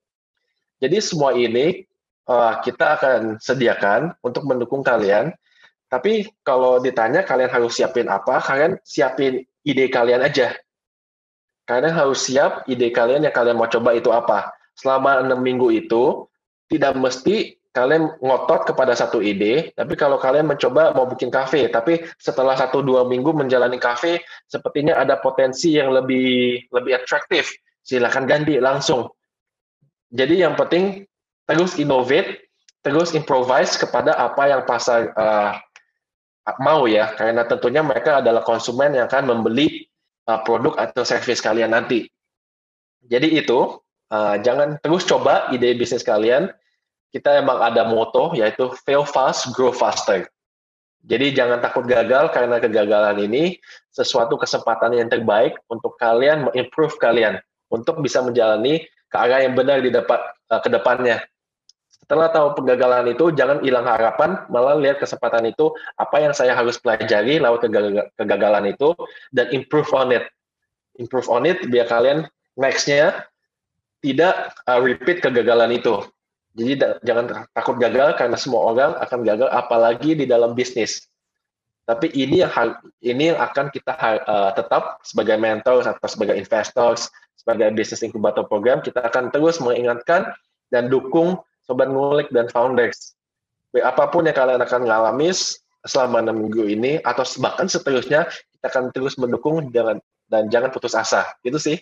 [0.80, 1.84] Jadi semua ini
[2.32, 5.36] uh, kita akan sediakan untuk mendukung kalian.
[5.92, 10.58] Tapi kalau ditanya kalian harus siapin apa, kalian siapin ide kalian aja.
[11.64, 14.52] Kalian harus siap ide kalian yang kalian mau coba itu apa.
[14.76, 16.28] Selama enam minggu itu,
[16.68, 22.06] tidak mesti kalian ngotot kepada satu ide, tapi kalau kalian mencoba mau bikin kafe, tapi
[22.22, 27.50] setelah satu dua minggu menjalani kafe, sepertinya ada potensi yang lebih lebih atraktif,
[27.82, 29.10] silahkan ganti langsung.
[30.14, 31.10] Jadi yang penting
[31.50, 32.46] terus innovate,
[32.86, 35.58] terus improvise kepada apa yang pasar uh,
[36.62, 39.90] mau ya, karena tentunya mereka adalah konsumen yang akan membeli
[40.28, 42.08] uh, produk atau service kalian nanti.
[43.04, 43.80] Jadi itu
[44.12, 46.52] uh, jangan terus coba ide bisnis kalian.
[47.14, 50.26] Kita emang ada moto yaitu fail fast, grow faster.
[51.04, 53.60] Jadi jangan takut gagal karena kegagalan ini
[53.92, 59.84] sesuatu kesempatan yang terbaik untuk kalian mengimprove kalian untuk bisa menjalani ke arah yang benar
[59.84, 60.18] di depan
[60.50, 61.22] uh, ke depannya.
[62.04, 66.76] Setelah tahu kegagalan itu, jangan hilang harapan, malah lihat kesempatan itu, apa yang saya harus
[66.76, 67.64] pelajari lewat
[68.20, 68.92] kegagalan itu,
[69.32, 70.28] dan improve on it.
[71.00, 72.28] Improve on it, biar kalian
[72.60, 73.24] next-nya
[74.04, 76.04] tidak uh, repeat kegagalan itu.
[76.60, 81.08] Jadi jangan takut gagal, karena semua orang akan gagal, apalagi di dalam bisnis.
[81.84, 83.92] tapi ini yang ini yang akan kita
[84.24, 86.96] uh, tetap sebagai mentor atau sebagai investor,
[87.36, 90.32] sebagai business incubator program kita akan terus mengingatkan
[90.72, 93.16] dan dukung sobat ngulik dan founders.
[93.74, 95.34] Apa pun yang kalian akan mengalami
[95.84, 100.00] selama enam minggu ini atau bahkan seterusnya kita akan terus mendukung dan
[100.30, 101.28] dan jangan putus asa.
[101.42, 101.82] Itu sih.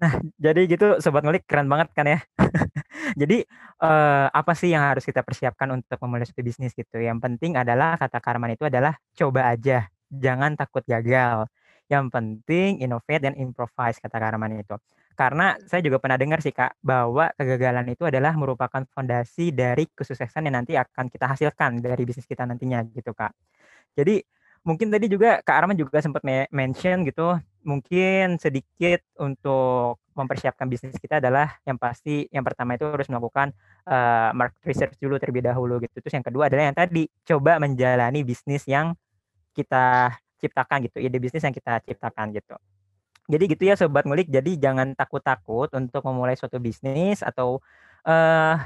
[0.00, 2.20] Nah, jadi gitu sobat ngulik keren banget kan ya.
[3.20, 3.44] jadi
[3.84, 6.96] uh, apa sih yang harus kita persiapkan untuk memulai suatu bisnis gitu?
[6.96, 11.44] Yang penting adalah kata Karman itu adalah coba aja, jangan takut gagal.
[11.92, 14.76] Yang penting innovate dan improvise kata Karman itu.
[15.20, 20.48] Karena saya juga pernah dengar sih Kak bahwa kegagalan itu adalah merupakan fondasi dari kesuksesan
[20.48, 23.36] yang nanti akan kita hasilkan dari bisnis kita nantinya gitu Kak.
[24.00, 24.24] Jadi
[24.64, 31.20] mungkin tadi juga Kak Arman juga sempat mention gitu mungkin sedikit untuk mempersiapkan bisnis kita
[31.20, 33.52] adalah yang pasti yang pertama itu harus melakukan
[33.84, 36.00] uh, market research dulu terlebih dahulu gitu.
[36.00, 38.96] Terus yang kedua adalah yang tadi coba menjalani bisnis yang
[39.52, 42.56] kita ciptakan gitu, ide bisnis yang kita ciptakan gitu.
[43.30, 44.26] Jadi gitu ya sobat ngulik.
[44.26, 47.62] Jadi jangan takut-takut untuk memulai suatu bisnis atau
[48.02, 48.58] uh,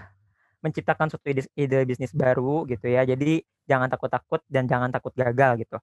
[0.64, 3.04] menciptakan suatu ide, ide bisnis baru gitu ya.
[3.04, 5.76] Jadi jangan takut-takut dan jangan takut gagal gitu.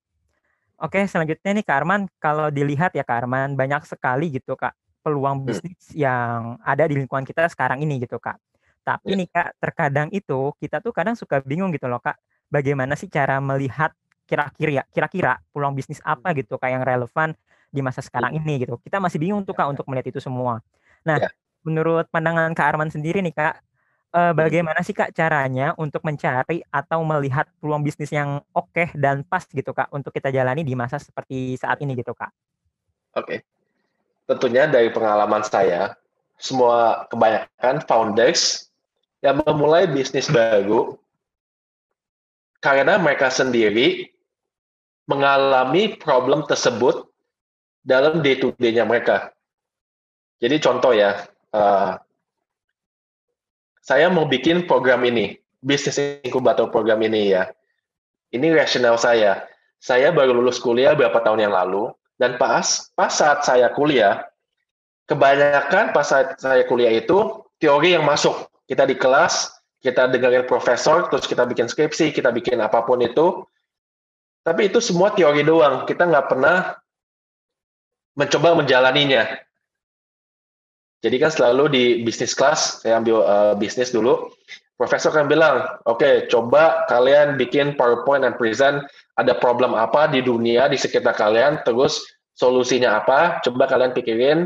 [0.82, 4.74] Oke, selanjutnya nih Kak Arman, kalau dilihat ya Kak Arman, banyak sekali gitu Kak
[5.06, 5.46] peluang hmm.
[5.46, 8.42] bisnis yang ada di lingkungan kita sekarang ini gitu Kak.
[8.82, 9.18] Tapi ya.
[9.22, 12.18] nih Kak, terkadang itu kita tuh kadang suka bingung gitu loh Kak,
[12.50, 13.94] bagaimana sih cara melihat
[14.26, 17.38] kira-kira kira-kira peluang bisnis apa gitu Kak yang relevan
[17.72, 18.44] di masa sekarang iya.
[18.44, 18.76] ini gitu.
[18.84, 20.60] Kita masih bingung tuh Kak untuk melihat itu semua.
[21.08, 21.30] Nah, ya.
[21.64, 23.64] menurut pandangan Kak Arman sendiri nih Kak,
[24.14, 29.24] uh, bagaimana sih Kak caranya untuk mencari atau melihat peluang bisnis yang oke okay dan
[29.24, 32.32] pas gitu Kak untuk kita jalani di masa seperti saat ini gitu Kak?
[33.18, 33.26] Oke.
[33.26, 33.40] Okay.
[34.30, 35.96] Tentunya dari pengalaman saya,
[36.40, 38.72] semua kebanyakan founders
[39.22, 40.98] yang memulai bisnis baru
[42.62, 44.10] karena mereka sendiri
[45.10, 47.11] mengalami problem tersebut
[47.82, 49.34] dalam day to day-nya mereka.
[50.42, 51.98] Jadi contoh ya, uh,
[53.82, 57.50] saya mau bikin program ini, bisnis inkubator program ini ya.
[58.34, 59.46] Ini rasional saya.
[59.82, 61.90] Saya baru lulus kuliah beberapa tahun yang lalu,
[62.22, 64.30] dan pas pas saat saya kuliah,
[65.10, 68.50] kebanyakan pas saat saya kuliah itu teori yang masuk.
[68.70, 73.44] Kita di kelas, kita dengerin profesor, terus kita bikin skripsi, kita bikin apa pun itu.
[74.42, 75.86] Tapi itu semua teori doang.
[75.86, 76.81] Kita nggak pernah
[78.16, 79.28] mencoba menjalaninya.
[81.02, 84.30] Jadi kan selalu di bisnis kelas, saya ambil uh, bisnis dulu,
[84.78, 88.86] profesor kan bilang, oke, okay, coba kalian bikin PowerPoint dan present,
[89.18, 92.06] ada problem apa di dunia, di sekitar kalian, terus
[92.38, 94.40] solusinya apa, coba kalian pikirin,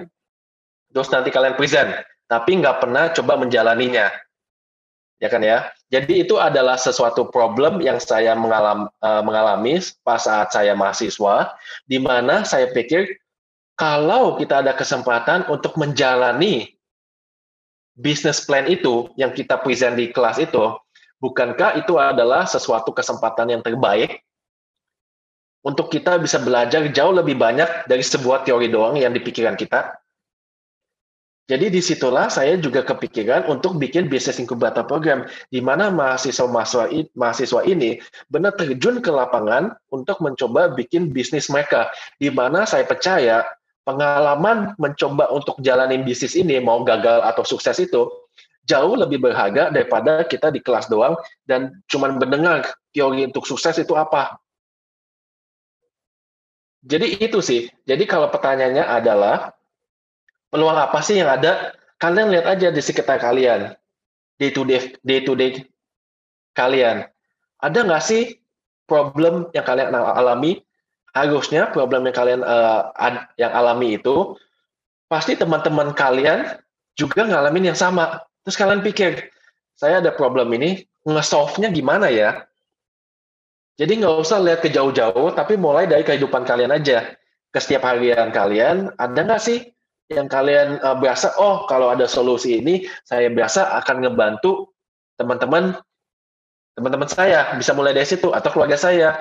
[0.96, 1.92] terus nanti kalian present.
[2.32, 4.08] Tapi nggak pernah coba menjalaninya.
[5.20, 5.72] Ya kan ya?
[5.92, 11.56] Jadi itu adalah sesuatu problem yang saya mengalami, uh, mengalami pas saat saya mahasiswa,
[11.88, 13.12] di mana saya pikir
[13.76, 16.76] kalau kita ada kesempatan untuk menjalani
[17.96, 20.76] bisnis plan itu yang kita present di kelas itu,
[21.20, 24.24] bukankah itu adalah sesuatu kesempatan yang terbaik
[25.64, 29.96] untuk kita bisa belajar jauh lebih banyak dari sebuah teori doang yang dipikirkan kita?
[31.46, 37.62] Jadi di situlah saya juga kepikiran untuk bikin bisnis inkubator program, di mana mahasiswa-mahasiswa mahasiswa
[37.70, 38.02] ini
[38.34, 43.46] benar terjun ke lapangan untuk mencoba bikin bisnis mereka, di mana saya percaya
[43.86, 48.10] pengalaman mencoba untuk jalanin bisnis ini mau gagal atau sukses itu
[48.66, 51.14] jauh lebih berharga daripada kita di kelas doang
[51.46, 54.42] dan cuman mendengar teori untuk sukses itu apa.
[56.86, 57.70] Jadi itu sih.
[57.86, 59.54] Jadi kalau pertanyaannya adalah
[60.50, 61.74] peluang apa sih yang ada?
[61.98, 63.74] Kalian lihat aja di sekitar kalian,
[64.38, 65.64] day to day, day to day
[66.54, 67.08] kalian.
[67.62, 68.38] Ada nggak sih
[68.86, 70.62] problem yang kalian alami
[71.16, 74.36] harusnya problem yang kalian uh, ad, yang alami itu
[75.08, 76.60] pasti teman-teman kalian
[77.00, 78.20] juga ngalamin yang sama.
[78.44, 79.32] Terus kalian pikir,
[79.80, 82.44] saya ada problem ini, nge-solve-nya gimana ya?
[83.80, 87.16] Jadi nggak usah lihat ke jauh-jauh, tapi mulai dari kehidupan kalian aja.
[87.56, 89.72] Ke setiap harian kalian, ada nggak sih
[90.12, 94.76] yang kalian uh, berasa, oh kalau ada solusi ini, saya biasa akan ngebantu
[95.16, 95.80] teman-teman
[96.76, 99.16] teman-teman saya bisa mulai dari situ atau keluarga saya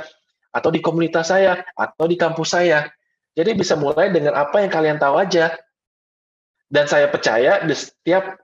[0.55, 2.87] atau di komunitas saya, atau di kampus saya.
[3.35, 5.59] Jadi bisa mulai dengan apa yang kalian tahu aja.
[6.71, 8.39] Dan saya percaya di setiap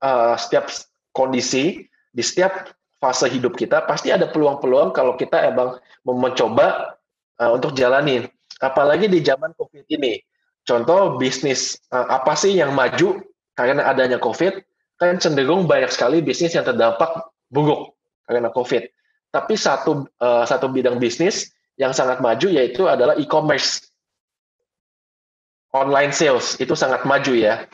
[0.00, 0.72] uh, setiap
[1.12, 5.76] kondisi, di setiap fase hidup kita pasti ada peluang-peluang kalau kita emang
[6.08, 6.96] mencoba
[7.36, 8.24] uh, untuk jalanin.
[8.64, 10.16] Apalagi di zaman COVID ini.
[10.66, 13.20] Contoh bisnis uh, apa sih yang maju
[13.54, 14.58] karena adanya COVID?
[14.96, 17.94] Kan cenderung banyak sekali bisnis yang terdampak buruk
[18.24, 18.88] karena COVID.
[19.36, 23.84] Tapi satu uh, satu bidang bisnis yang sangat maju yaitu adalah e-commerce.
[25.76, 27.68] Online sales itu sangat maju ya.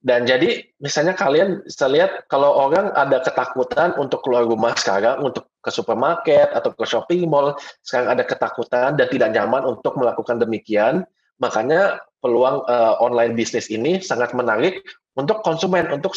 [0.00, 5.50] Dan jadi misalnya kalian bisa lihat kalau orang ada ketakutan untuk keluar rumah sekarang untuk
[5.60, 7.52] ke supermarket atau ke shopping mall,
[7.84, 11.04] sekarang ada ketakutan dan tidak nyaman untuk melakukan demikian,
[11.36, 14.80] makanya peluang uh, online bisnis ini sangat menarik
[15.20, 16.16] untuk konsumen, untuk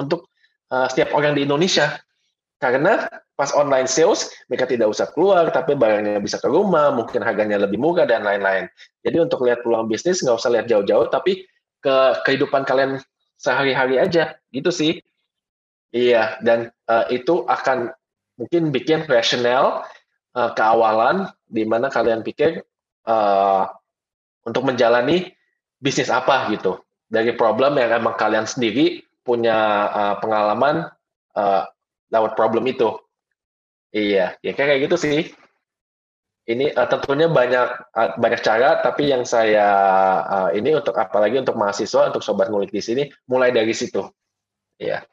[0.00, 0.32] untuk
[0.72, 2.00] uh, setiap orang di Indonesia.
[2.58, 3.06] Karena
[3.38, 7.78] pas online sales mereka tidak usah keluar tapi barangnya bisa ke rumah, mungkin harganya lebih
[7.78, 8.66] murah dan lain-lain.
[9.06, 11.46] Jadi untuk lihat peluang bisnis nggak usah lihat jauh-jauh tapi
[11.78, 12.98] ke kehidupan kalian
[13.38, 14.34] sehari-hari aja.
[14.50, 14.92] Gitu sih.
[15.94, 17.94] Iya dan uh, itu akan
[18.36, 19.86] mungkin bikin rasional
[20.36, 22.60] uh, keawalan di mana kalian pikir
[23.08, 23.70] uh,
[24.44, 25.32] untuk menjalani
[25.78, 26.82] bisnis apa gitu.
[27.08, 30.90] Dari problem yang emang kalian sendiri punya uh, pengalaman
[32.12, 32.96] lewat problem itu.
[33.92, 35.32] Iya ya kayak gitu sih.
[36.48, 39.68] Ini uh, tentunya banyak uh, banyak cara tapi yang saya
[40.24, 44.04] uh, ini untuk apalagi untuk mahasiswa untuk sobat ngulik di sini mulai dari situ.
[44.80, 45.04] Ya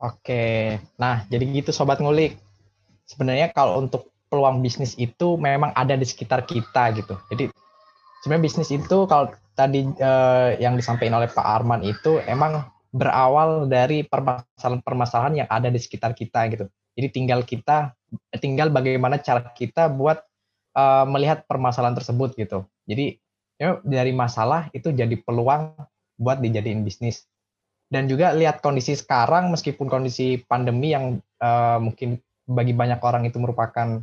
[0.00, 0.80] oke.
[0.96, 2.40] Nah jadi gitu sobat ngulik.
[3.04, 7.20] Sebenarnya kalau untuk peluang bisnis itu memang ada di sekitar kita gitu.
[7.28, 7.52] Jadi
[8.24, 14.04] sebenarnya bisnis itu kalau tadi uh, yang disampaikan oleh Pak Arman itu emang berawal dari
[14.04, 17.96] permasalahan-permasalahan yang ada di sekitar kita gitu jadi tinggal kita,
[18.36, 20.20] tinggal bagaimana cara kita buat
[20.76, 22.68] uh, melihat permasalahan tersebut gitu.
[22.84, 23.16] Jadi
[23.56, 25.72] ya, dari masalah itu jadi peluang
[26.20, 27.24] buat dijadiin bisnis.
[27.92, 33.36] Dan juga lihat kondisi sekarang, meskipun kondisi pandemi yang uh, mungkin bagi banyak orang itu
[33.40, 34.00] merupakan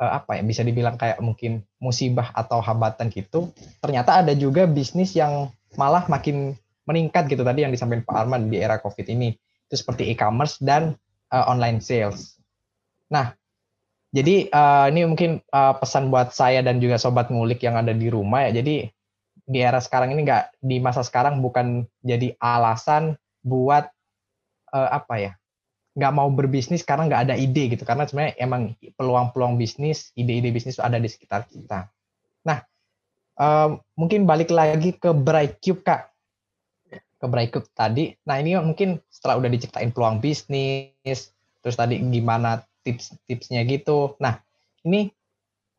[0.00, 3.52] uh, apa ya bisa dibilang kayak mungkin musibah atau hambatan gitu,
[3.84, 8.60] ternyata ada juga bisnis yang malah makin meningkat gitu tadi yang disampaikan Pak Arman di
[8.60, 9.32] era COVID ini.
[9.68, 10.96] Itu seperti e-commerce dan
[11.32, 12.36] uh, online sales.
[13.08, 13.32] Nah,
[14.14, 18.06] jadi uh, ini mungkin uh, pesan buat saya dan juga sobat ngulik yang ada di
[18.12, 18.62] rumah ya.
[18.62, 18.86] Jadi
[19.44, 23.90] di era sekarang ini nggak di masa sekarang bukan jadi alasan buat
[24.72, 25.32] uh, apa ya
[25.94, 30.82] nggak mau berbisnis karena nggak ada ide gitu karena sebenarnya emang peluang-peluang bisnis ide-ide bisnis
[30.82, 31.86] ada di sekitar kita.
[32.48, 32.58] Nah
[33.38, 36.13] uh, mungkin balik lagi ke Brightcube kak
[37.28, 38.12] Brightcube tadi.
[38.28, 44.16] Nah ini mungkin setelah udah diciptain peluang bisnis, terus tadi gimana tips-tipsnya gitu.
[44.20, 44.40] Nah
[44.84, 45.08] ini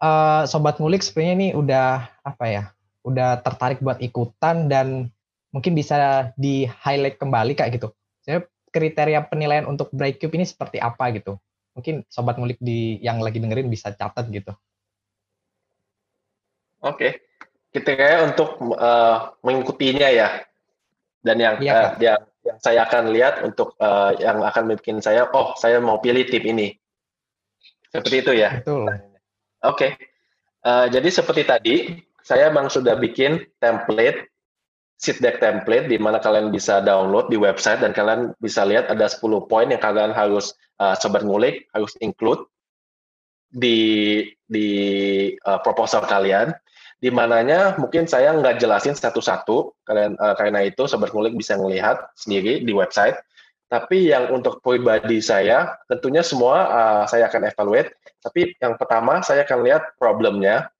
[0.01, 2.63] uh, sobat ngulik sebenarnya ini udah apa ya,
[3.05, 5.13] udah tertarik buat ikutan dan
[5.53, 7.93] mungkin bisa di highlight kembali kak gitu.
[8.25, 11.39] Saya kriteria penilaian untuk Brightcube ini seperti apa gitu?
[11.77, 14.51] Mungkin sobat ngulik di yang lagi dengerin bisa catat gitu.
[16.83, 17.23] Oke,
[17.71, 20.43] kita kayak untuk uh, mengikutinya ya
[21.25, 25.25] dan yang ya, uh, yang yang saya akan lihat untuk uh, yang akan bikin saya
[25.33, 26.77] oh saya mau pilih tim ini.
[27.89, 28.61] Seperti itu ya.
[28.61, 28.85] Betul.
[28.85, 29.01] Oke.
[29.65, 29.91] Okay.
[30.69, 31.75] uh, jadi seperti tadi
[32.21, 34.29] saya memang sudah bikin template
[35.01, 39.09] sheet deck template di mana kalian bisa download di website dan kalian bisa lihat ada
[39.09, 42.47] 10 poin yang kalian harus uh, sobat ngulik harus include
[43.51, 44.69] di di
[45.43, 46.53] uh, proposal kalian
[47.05, 52.09] di mananya mungkin saya nggak jelasin satu-satu kalian uh, karena itu sobat ngulik bisa melihat
[52.17, 53.13] sendiri di website.
[53.69, 57.93] Tapi yang untuk pribadi saya tentunya semua uh, saya akan evaluate.
[58.25, 60.73] Tapi yang pertama saya akan lihat problemnya.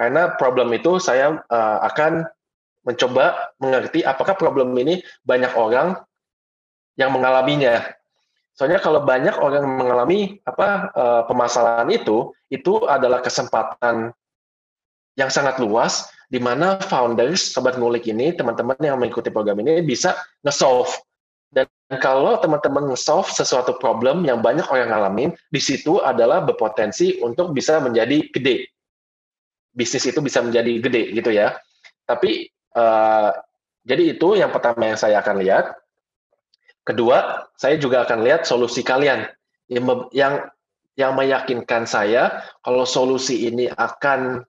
[0.00, 2.24] Karena problem itu saya uh, akan
[2.88, 6.00] mencoba mengerti apakah problem ini banyak orang
[6.96, 7.84] yang mengalaminya.
[8.56, 14.16] Soalnya kalau banyak orang mengalami apa uh, permasalahan itu itu adalah kesempatan
[15.16, 20.14] yang sangat luas di mana founders sobat ngulik ini teman-teman yang mengikuti program ini bisa
[20.44, 20.90] nge-solve.
[21.50, 21.70] Dan
[22.02, 27.78] kalau teman-teman nge-solve sesuatu problem yang banyak orang ngalamin di situ adalah berpotensi untuk bisa
[27.80, 28.68] menjadi gede.
[29.72, 31.56] Bisnis itu bisa menjadi gede gitu ya.
[32.04, 33.30] Tapi uh,
[33.86, 35.78] jadi itu yang pertama yang saya akan lihat.
[36.86, 39.30] Kedua saya juga akan lihat solusi kalian.
[39.70, 40.34] Yang yang
[40.98, 44.42] yang meyakinkan saya kalau solusi ini akan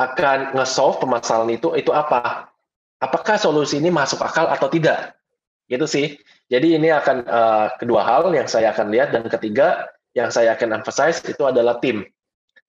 [0.00, 2.48] akan nge-solve permasalahan itu itu apa?
[3.02, 5.18] Apakah solusi ini masuk akal atau tidak?
[5.68, 6.06] Gitu sih.
[6.48, 10.80] Jadi ini akan uh, kedua hal yang saya akan lihat dan ketiga yang saya akan
[10.80, 12.04] emphasize itu adalah tim.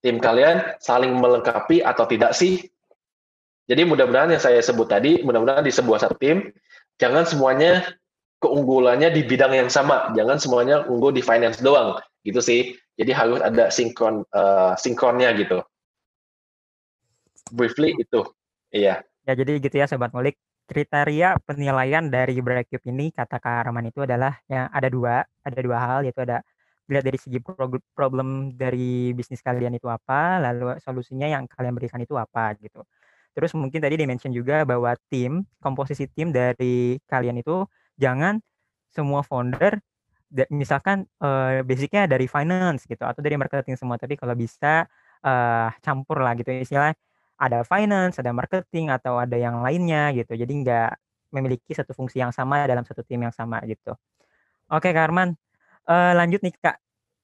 [0.04, 2.60] Tim kalian saling melengkapi atau tidak sih?
[3.68, 6.52] Jadi mudah-mudahan yang saya sebut tadi, mudah-mudahan di sebuah satu tim,
[7.00, 7.88] jangan semuanya
[8.44, 11.96] keunggulannya di bidang yang sama, jangan semuanya unggul di finance doang,
[12.28, 12.76] gitu sih.
[13.00, 15.64] Jadi harus ada sinkron uh, sinkronnya gitu
[17.52, 18.22] briefly itu.
[18.72, 19.04] Iya.
[19.24, 20.38] Ya jadi gitu ya sobat ngulik.
[20.64, 25.76] kriteria penilaian dari Breakup ini kata Kak Arman itu adalah yang ada dua, ada dua
[25.76, 26.40] hal yaitu ada
[26.88, 27.44] dilihat dari segi
[27.92, 32.80] problem dari bisnis kalian itu apa, lalu solusinya yang kalian berikan itu apa gitu.
[33.36, 37.68] Terus mungkin tadi dimention juga bahwa tim, komposisi tim dari kalian itu
[38.00, 38.40] jangan
[38.88, 39.84] semua founder
[40.50, 44.90] misalkan uh, basicnya dari finance gitu atau dari marketing semua tapi kalau bisa
[45.22, 46.94] uh, campur lah gitu istilah
[47.44, 50.40] ada finance ada marketing atau ada yang lainnya gitu.
[50.40, 50.92] Jadi nggak
[51.36, 53.92] memiliki satu fungsi yang sama dalam satu tim yang sama gitu.
[54.72, 55.36] Oke Karman
[55.90, 56.78] uh, lanjut nih kak.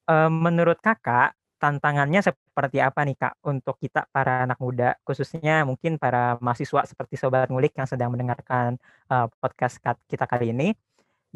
[0.09, 5.99] Uh, menurut kakak tantangannya seperti apa nih kak untuk kita para anak muda khususnya mungkin
[5.99, 8.79] para mahasiswa seperti sobat ngulik yang sedang mendengarkan
[9.11, 10.73] uh, podcast kita kali ini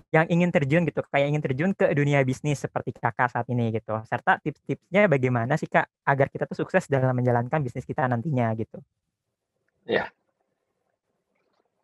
[0.09, 3.93] yang ingin terjun gitu, kayak ingin terjun ke dunia bisnis seperti Kakak saat ini gitu.
[4.09, 8.81] Serta tips-tipsnya bagaimana sih Kak agar kita tuh sukses dalam menjalankan bisnis kita nantinya gitu.
[9.85, 10.09] Ya.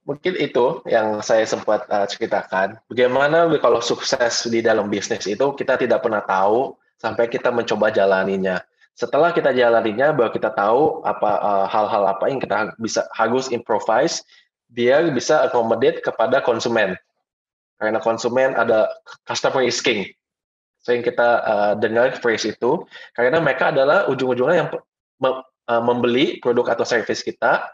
[0.10, 2.82] Mungkin itu yang saya sempat uh, ceritakan.
[2.90, 8.58] Bagaimana kalau sukses di dalam bisnis itu kita tidak pernah tahu sampai kita mencoba jalaninya.
[8.98, 13.54] Setelah kita jalaninya, baru kita tahu apa uh, hal-hal uh, apa yang kita bisa harus
[13.54, 14.26] improvise,
[14.66, 16.98] dia bisa accommodate kepada konsumen
[17.80, 18.92] karena konsumen ada
[19.24, 20.12] customer is king.
[20.84, 22.84] Sering kita uh, dengar phrase itu,
[23.16, 24.70] karena mereka adalah ujung-ujungnya yang
[25.24, 27.72] uh, membeli produk atau service kita,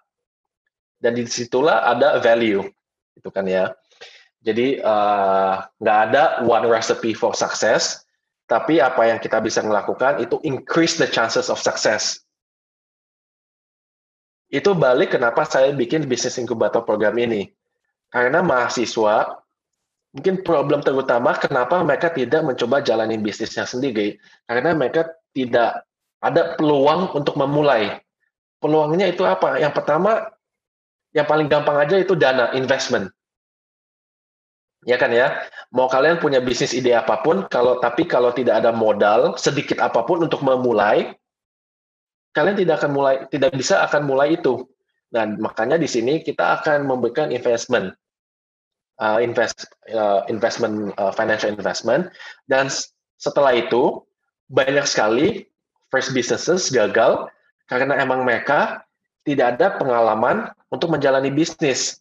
[1.02, 2.66] dan di situlah ada value,
[3.18, 3.74] itu kan ya.
[4.46, 8.06] Jadi eh, nggak uh, ada one recipe for success,
[8.46, 12.22] tapi apa yang kita bisa melakukan itu increase the chances of success.
[14.54, 17.50] Itu balik kenapa saya bikin bisnis inkubator program ini.
[18.14, 19.45] Karena mahasiswa
[20.16, 24.16] mungkin problem terutama kenapa mereka tidak mencoba jalanin bisnisnya sendiri.
[24.48, 25.84] Karena mereka tidak
[26.24, 28.00] ada peluang untuk memulai.
[28.64, 29.60] Peluangnya itu apa?
[29.60, 30.32] Yang pertama
[31.12, 33.12] yang paling gampang aja itu dana investment.
[34.88, 35.36] Ya kan ya?
[35.76, 40.08] Mau kalian punya bisnis ide apa pun kalau tapi kalau tidak ada modal sedikit apa
[40.08, 41.12] pun untuk memulai
[42.32, 44.64] kalian tidak akan mulai tidak bisa akan mulai itu.
[45.12, 47.92] Dan makanya di sini kita akan memberikan investment
[49.00, 52.12] uh, invest uh, investment uh, financial investment
[52.48, 52.68] dan
[53.20, 54.04] setelah itu
[54.52, 55.50] banyak sekali
[55.90, 57.30] first businesses gagal
[57.66, 58.86] karena emang mereka
[59.26, 61.98] tidak ada pengalaman untuk menjalani bisnis.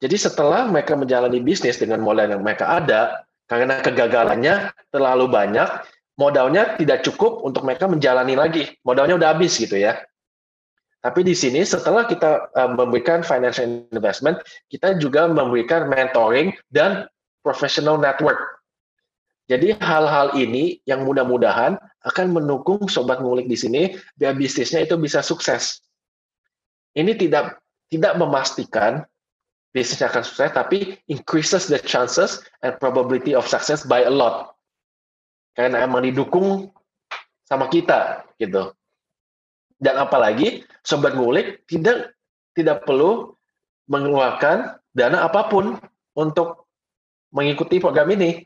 [0.00, 5.68] Jadi setelah mereka menjalani bisnis dengan modal yang mereka ada, karena kegagalannya terlalu banyak,
[6.16, 8.64] modalnya tidak cukup untuk mereka menjalani lagi.
[8.86, 9.98] Modalnya udah habis gitu ya.
[11.08, 17.08] Tapi di sini setelah kita uh, memberikan financial investment, kita juga memberikan mentoring dan
[17.40, 18.36] professional network.
[19.48, 25.24] Jadi hal-hal ini yang mudah-mudahan akan mendukung sobat ngulik di sini biar bisnisnya itu bisa
[25.24, 25.80] sukses.
[26.92, 27.56] Ini tidak
[27.88, 29.00] tidak memastikan
[29.72, 34.52] bisnisnya akan sukses, tapi increases the chances and probability of success by a lot.
[35.56, 36.68] Karena emang didukung
[37.48, 38.76] sama kita gitu.
[39.78, 42.18] Dan apalagi sobat ngulik tidak
[42.58, 43.38] tidak perlu
[43.86, 45.78] mengeluarkan dana apa pun
[46.18, 46.66] untuk
[47.30, 48.42] mengikuti program ini.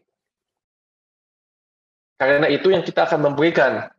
[2.20, 3.90] Karena itu yang kita akan memberikan.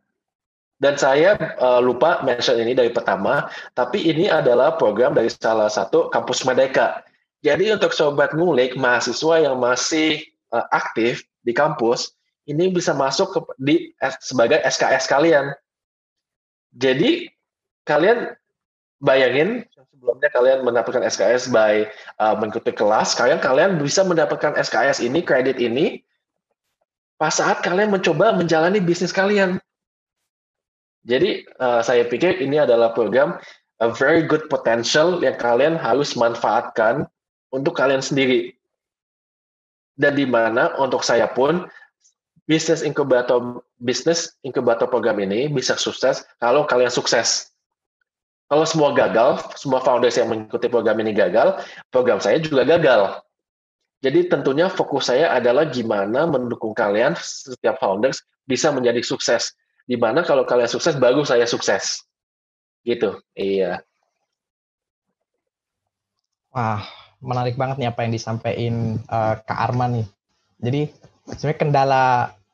[0.78, 3.46] Dan saya uh, lupa mention ini dari pertama,
[3.78, 7.04] tapi ini adalah program dari salah satu kampus Merdeka.
[7.44, 12.16] Jadi untuk sobat ngulik mahasiswa yang masih uh, aktif di kampus,
[12.50, 13.74] ini bisa masuk ke, di
[14.20, 15.54] sebagai SKS kalian.
[16.74, 17.30] Jadi
[17.86, 18.34] kalian
[18.98, 19.62] bayangin
[20.04, 21.88] sebelumnya kalian mendapatkan SKS by
[22.20, 26.02] uh, mengikuti kelas, kalian kalian bisa mendapatkan SKS ini, kredit ini
[27.16, 29.62] pas saat kalian mencoba menjalani bisnis kalian.
[31.04, 33.36] Jadi uh, saya pikir ini adalah program
[33.80, 37.04] a very good potential yang kalian harus manfaatkan
[37.52, 38.56] untuk kalian sendiri.
[39.94, 41.70] Dan di mana untuk saya pun
[42.44, 47.52] bisnis inkubator bisnis inkubator program ini bisa sukses kalau kalian sukses.
[48.44, 53.24] Kalau semua gagal, semua founders yang mengikuti program ini gagal, program saya juga gagal.
[54.04, 59.56] Jadi tentunya fokus saya adalah gimana mendukung kalian setiap founders bisa menjadi sukses.
[59.88, 62.04] Di mana kalau kalian sukses, baru saya sukses.
[62.84, 63.16] Gitu.
[63.32, 63.80] Iya.
[66.52, 66.84] Wah,
[67.24, 70.06] menarik banget nih apa yang disampaikan uh, Kak Arman nih.
[70.60, 70.82] Jadi
[71.28, 72.04] sebenarnya kendala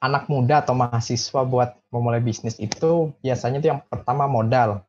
[0.00, 4.86] anak muda atau mahasiswa buat memulai bisnis itu biasanya itu yang pertama modal.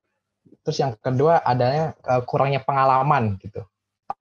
[0.62, 3.66] Terus yang kedua adanya uh, kurangnya pengalaman gitu.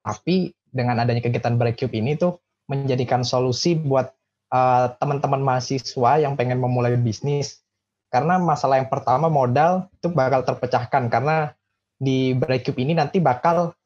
[0.03, 4.11] Tapi dengan adanya kegiatan Breakcube ini tuh menjadikan solusi buat
[4.51, 7.63] uh, teman-teman mahasiswa yang pengen memulai bisnis.
[8.11, 11.55] Karena masalah yang pertama modal itu bakal terpecahkan karena
[12.01, 13.77] di Breakcube ini nanti bakal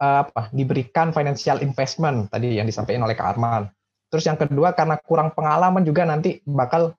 [0.00, 3.68] uh, apa diberikan financial investment tadi yang disampaikan oleh Kak Arman.
[4.16, 6.96] Terus yang kedua karena kurang pengalaman juga nanti bakal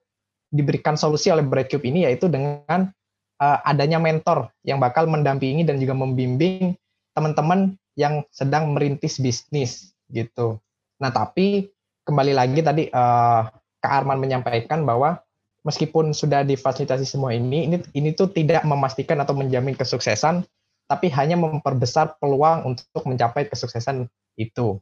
[0.53, 2.93] diberikan solusi oleh Breadcube ini yaitu dengan
[3.41, 6.78] uh, adanya mentor yang bakal mendampingi dan juga membimbing
[7.18, 10.61] teman-teman yang sedang merintis bisnis gitu.
[11.01, 11.74] Nah tapi
[12.05, 13.49] kembali lagi tadi uh,
[13.82, 15.18] Kak Arman menyampaikan bahwa
[15.65, 20.45] meskipun sudah difasilitasi semua ini, ini ini tuh tidak memastikan atau menjamin kesuksesan,
[20.86, 24.05] tapi hanya memperbesar peluang untuk mencapai kesuksesan
[24.38, 24.78] itu.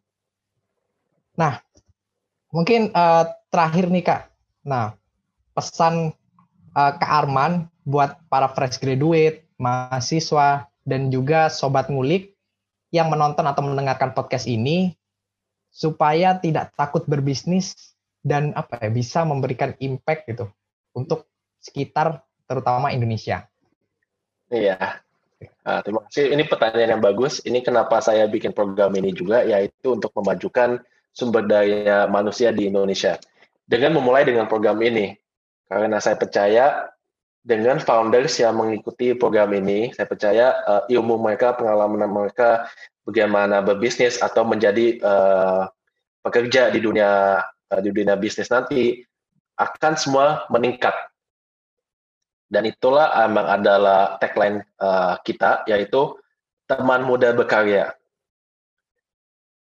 [1.39, 1.63] Nah,
[2.55, 4.21] mungkin uh, terakhir nih Kak.
[4.63, 4.95] Nah,
[5.51, 6.15] pesan
[6.71, 12.31] uh, Kak Arman buat para fresh graduate, mahasiswa, dan juga sobat ngulik
[12.95, 14.95] yang menonton atau mendengarkan podcast ini
[15.67, 17.75] supaya tidak takut berbisnis
[18.23, 20.47] dan apa ya bisa memberikan impact gitu
[20.95, 21.27] untuk
[21.59, 23.43] sekitar terutama Indonesia.
[24.47, 25.03] Iya.
[25.67, 26.31] Uh, terima kasih.
[26.31, 27.43] Ini pertanyaan yang bagus.
[27.43, 30.79] Ini kenapa saya bikin program ini juga, yaitu untuk memajukan
[31.15, 33.15] sumber daya manusia di Indonesia.
[33.63, 35.15] Dengan memulai dengan program ini,
[35.71, 36.91] karena saya percaya
[37.41, 42.67] dengan founders yang mengikuti program ini, saya percaya uh, ilmu mereka, pengalaman mereka,
[43.07, 45.63] bagaimana berbisnis atau menjadi uh,
[46.25, 49.01] pekerja di dunia uh, di dunia bisnis nanti
[49.55, 50.93] akan semua meningkat.
[52.45, 56.13] Dan itulah emang adalah tagline uh, kita, yaitu
[56.69, 57.93] teman muda berkarya.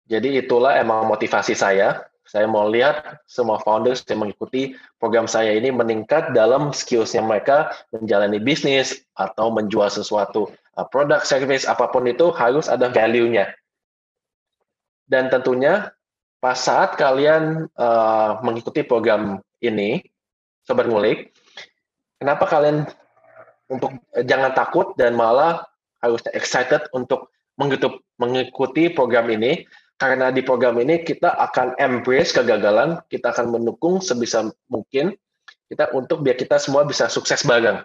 [0.08, 2.08] Jadi itulah emang motivasi saya.
[2.28, 8.36] Saya mau lihat semua founders yang mengikuti program saya ini meningkat dalam skillsnya mereka menjalani
[8.36, 13.48] bisnis atau menjual sesuatu uh, produk, service, apa pun itu harus ada value-nya.
[15.08, 15.88] Dan tentunya
[16.36, 20.04] pas saat kalian uh, mengikuti program ini,
[20.68, 21.32] sobat ngulik,
[22.20, 22.84] kenapa kalian
[23.72, 25.64] untuk uh, jangan takut dan malah
[26.04, 27.32] harus excited untuk
[28.20, 29.64] mengikuti program ini
[29.98, 35.18] karena di program ini kita akan embrace kegagalan, kita akan mendukung sebisa mungkin
[35.68, 37.82] kita untuk biar kita semua bisa sukses bareng.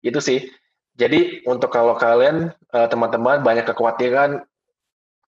[0.00, 0.46] Itu sih.
[0.94, 4.46] Jadi untuk kalau kalian uh, teman-teman banyak kekhawatiran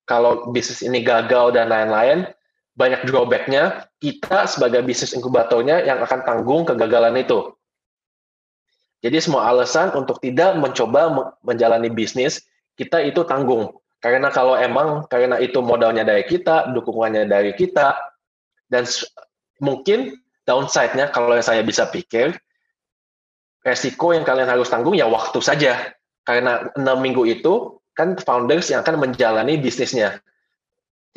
[0.07, 2.30] kalau bisnis ini gagal dan lain-lain,
[2.78, 7.50] banyak drawback-nya, kita sebagai bisnis inkubatornya yang akan tanggung kegagalan itu.
[9.02, 12.46] Jadi semua alasan untuk tidak mencoba menjalani bisnis,
[12.78, 13.74] kita itu tanggung.
[14.07, 17.98] Karena kalau emang karena itu modalnya dari kita, dukungannya dari kita,
[18.70, 18.86] dan
[19.59, 20.14] mungkin
[20.46, 22.38] downside-nya kalau yang saya bisa pikir,
[23.66, 25.90] resiko yang kalian harus tanggung ya waktu saja.
[26.22, 30.22] Karena enam minggu itu kan founders yang akan menjalani bisnisnya.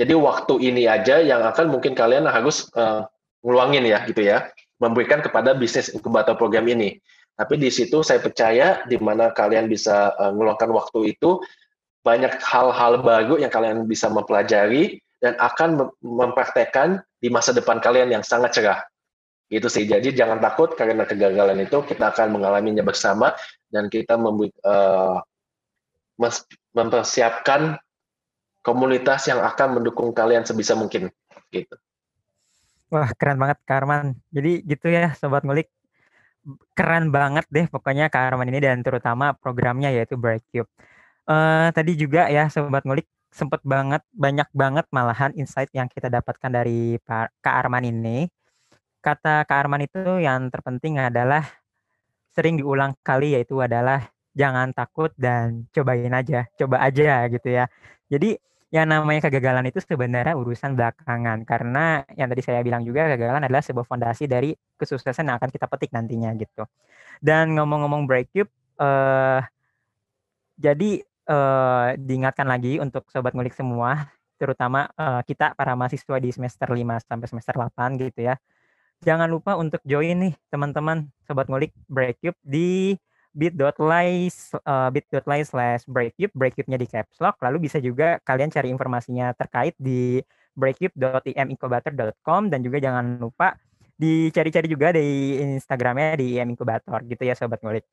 [0.02, 3.06] Jadi waktu ini aja yang akan mungkin kalian harus uh,
[3.46, 4.50] ngeluangin ya gitu ya,
[4.82, 6.98] memberikan kepada bisnis inkubator program ini.
[7.38, 11.38] Tapi di situ saya percaya di mana kalian bisa uh, ngeluangkan waktu itu
[12.04, 18.24] banyak hal-hal baru yang kalian bisa mempelajari dan akan mempraktekkan di masa depan kalian yang
[18.24, 18.80] sangat cerah.
[19.52, 19.84] Itu sih.
[19.84, 23.36] Jadi jangan takut karena kegagalan itu kita akan mengalaminya bersama
[23.68, 25.20] dan kita membuat uh,
[26.76, 27.82] mempersiapkan
[28.62, 31.10] komunitas yang akan mendukung kalian sebisa mungkin
[31.50, 31.76] gitu.
[32.90, 34.18] Wah, keren banget Kak Arman.
[34.34, 35.70] Jadi gitu ya sobat ngulik.
[36.74, 40.70] Keren banget deh pokoknya Kak Arman ini dan terutama programnya yaitu Breakcube.
[41.30, 46.50] Uh, tadi juga ya sobat ngulik sempet banget banyak banget malahan insight yang kita dapatkan
[46.50, 48.26] dari Pak Kak Arman ini.
[49.00, 51.46] Kata Kak Arman itu yang terpenting adalah
[52.34, 57.70] sering diulang kali yaitu adalah jangan takut dan cobain aja, coba aja gitu ya.
[58.10, 58.34] Jadi
[58.70, 63.66] yang namanya kegagalan itu sebenarnya urusan belakangan karena yang tadi saya bilang juga kegagalan adalah
[63.66, 66.66] sebuah fondasi dari kesuksesan yang akan kita petik nantinya gitu.
[67.22, 68.34] Dan ngomong-ngomong break
[68.82, 69.42] uh,
[70.60, 74.10] jadi uh, diingatkan lagi untuk sobat ngulik semua,
[74.42, 78.36] terutama uh, kita para mahasiswa di semester 5 sampai semester 8 gitu ya.
[79.06, 82.98] Jangan lupa untuk join nih teman-teman sobat ngulik breakup di
[83.32, 84.28] bit.ly
[84.66, 90.20] uh, slash breakup breakupnya di caps lock lalu bisa juga kalian cari informasinya terkait di
[90.58, 93.56] breakup.imincubator.com dan juga jangan lupa
[94.00, 97.84] dicari-cari juga di Instagramnya di im incubator gitu ya sobat ngulik.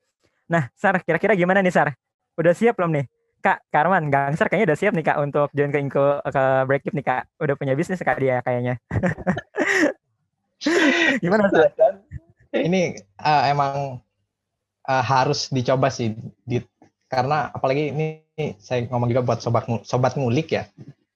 [0.46, 1.94] Nah, Sar, kira-kira gimana nih Sar?
[2.38, 3.15] Udah siap belum nih?
[3.46, 7.06] Kak Karman, Gangsar kayaknya udah siap nih Kak untuk join ke Inco, ke Breakup nih
[7.06, 7.22] Kak.
[7.38, 8.82] Udah punya bisnis Kak dia kayaknya.
[11.22, 11.70] gimana Sar?
[12.50, 14.02] Ini uh, emang
[14.82, 16.58] uh, harus dicoba sih di,
[17.06, 18.26] karena apalagi ini
[18.58, 20.66] saya ngomong juga buat sobat sobat ngulik ya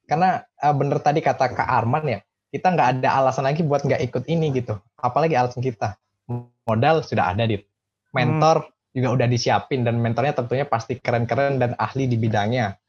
[0.06, 2.18] karena uh, bener tadi kata Kak Arman ya
[2.50, 5.98] kita nggak ada alasan lagi buat nggak ikut ini gitu apalagi alasan kita
[6.66, 7.58] modal sudah ada di
[8.14, 8.79] mentor hmm.
[8.90, 12.80] Juga udah disiapin dan mentornya tentunya pasti keren-keren dan ahli di bidangnya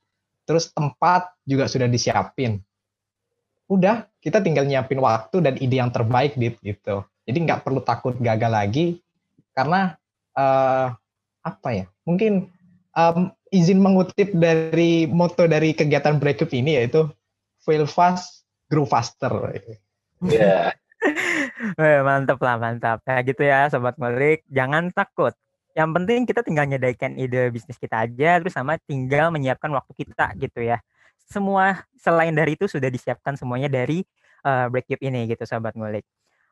[0.46, 2.60] terus tempat juga sudah disiapin.
[3.72, 7.08] Udah, kita tinggal nyiapin waktu dan ide yang terbaik gitu.
[7.24, 9.00] Jadi nggak perlu takut gagal lagi,
[9.56, 9.96] karena
[10.36, 10.92] uh,
[11.40, 11.86] apa ya?
[12.04, 12.52] Mungkin
[12.92, 17.08] um, izin mengutip dari moto dari kegiatan breakup ini yaitu
[17.64, 19.32] fail fast, grow faster.
[20.20, 20.76] Iya.
[21.82, 22.06] Yeah.
[22.06, 23.02] mantap lah, mantap.
[23.10, 25.34] Nah gitu ya Sobat Ngulik, jangan takut.
[25.72, 30.36] Yang penting kita tinggal nyedaikan ide bisnis kita aja, terus sama tinggal menyiapkan waktu kita
[30.36, 30.84] gitu ya.
[31.32, 34.04] Semua selain dari itu sudah disiapkan semuanya dari
[34.44, 36.04] uh, breakup ini gitu Sobat Ngulik.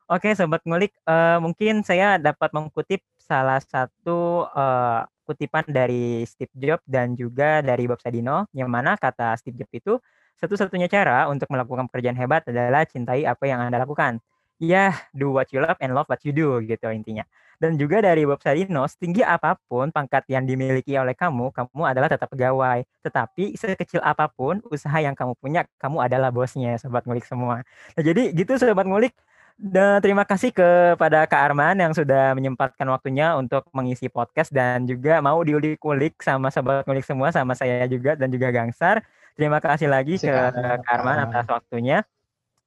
[0.08, 6.82] Oke Sobat Ngulik, uh, mungkin saya dapat mengutip salah satu uh, kutipan dari Steve Jobs
[6.90, 9.94] dan juga dari Bob Sadino, yang mana kata Steve Jobs itu,
[10.42, 14.18] satu-satunya cara untuk melakukan pekerjaan hebat adalah cintai apa yang Anda lakukan.
[14.60, 17.24] Ya, do what you love and love what you do gitu intinya.
[17.60, 22.12] Dan juga dari Bob Sadino, setinggi apa pun pangkat yang dimiliki oleh kamu, kamu adalah
[22.12, 22.84] tetap pegawai.
[23.04, 27.64] Tetapi sekecil apa pun usaha yang kamu punya, kamu adalah bosnya, sobat ngulik semua.
[27.96, 29.16] Nah, jadi gitu sobat ngulik,
[29.60, 35.20] dan terima kasih kepada Kak Arman yang sudah menyempatkan waktunya untuk mengisi podcast dan juga
[35.20, 39.04] mau diulik-ulik sama sobat ngulik semua sama saya juga dan juga Gangsar.
[39.36, 40.32] Terima kasih lagi ke
[40.84, 42.08] Kak Arman atas waktunya.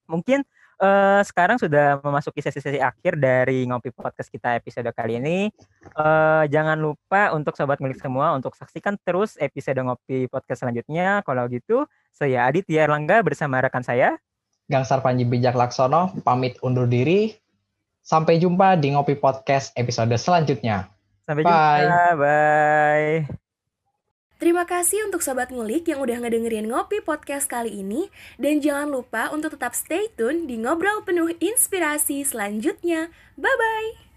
[0.05, 0.45] Mungkin
[0.83, 5.49] uh, sekarang sudah memasuki sesi-sesi akhir dari ngopi podcast kita episode kali ini.
[5.95, 11.22] Uh, jangan lupa untuk sobat milik semua untuk saksikan terus episode ngopi podcast selanjutnya.
[11.22, 14.18] Kalau gitu, saya Aditya Erlangga bersama rekan saya
[14.70, 17.35] Gangsar Panji Bijak Laksono pamit undur diri.
[18.03, 20.91] Sampai jumpa di ngopi podcast episode selanjutnya.
[21.22, 21.87] Sampai bye.
[21.87, 22.09] jumpa.
[22.18, 23.41] Bye.
[24.43, 28.11] Terima kasih untuk Sobat Ngulik yang udah ngedengerin Ngopi Podcast kali ini.
[28.43, 33.14] Dan jangan lupa untuk tetap stay tune di Ngobrol Penuh Inspirasi selanjutnya.
[33.38, 34.12] Bye-bye!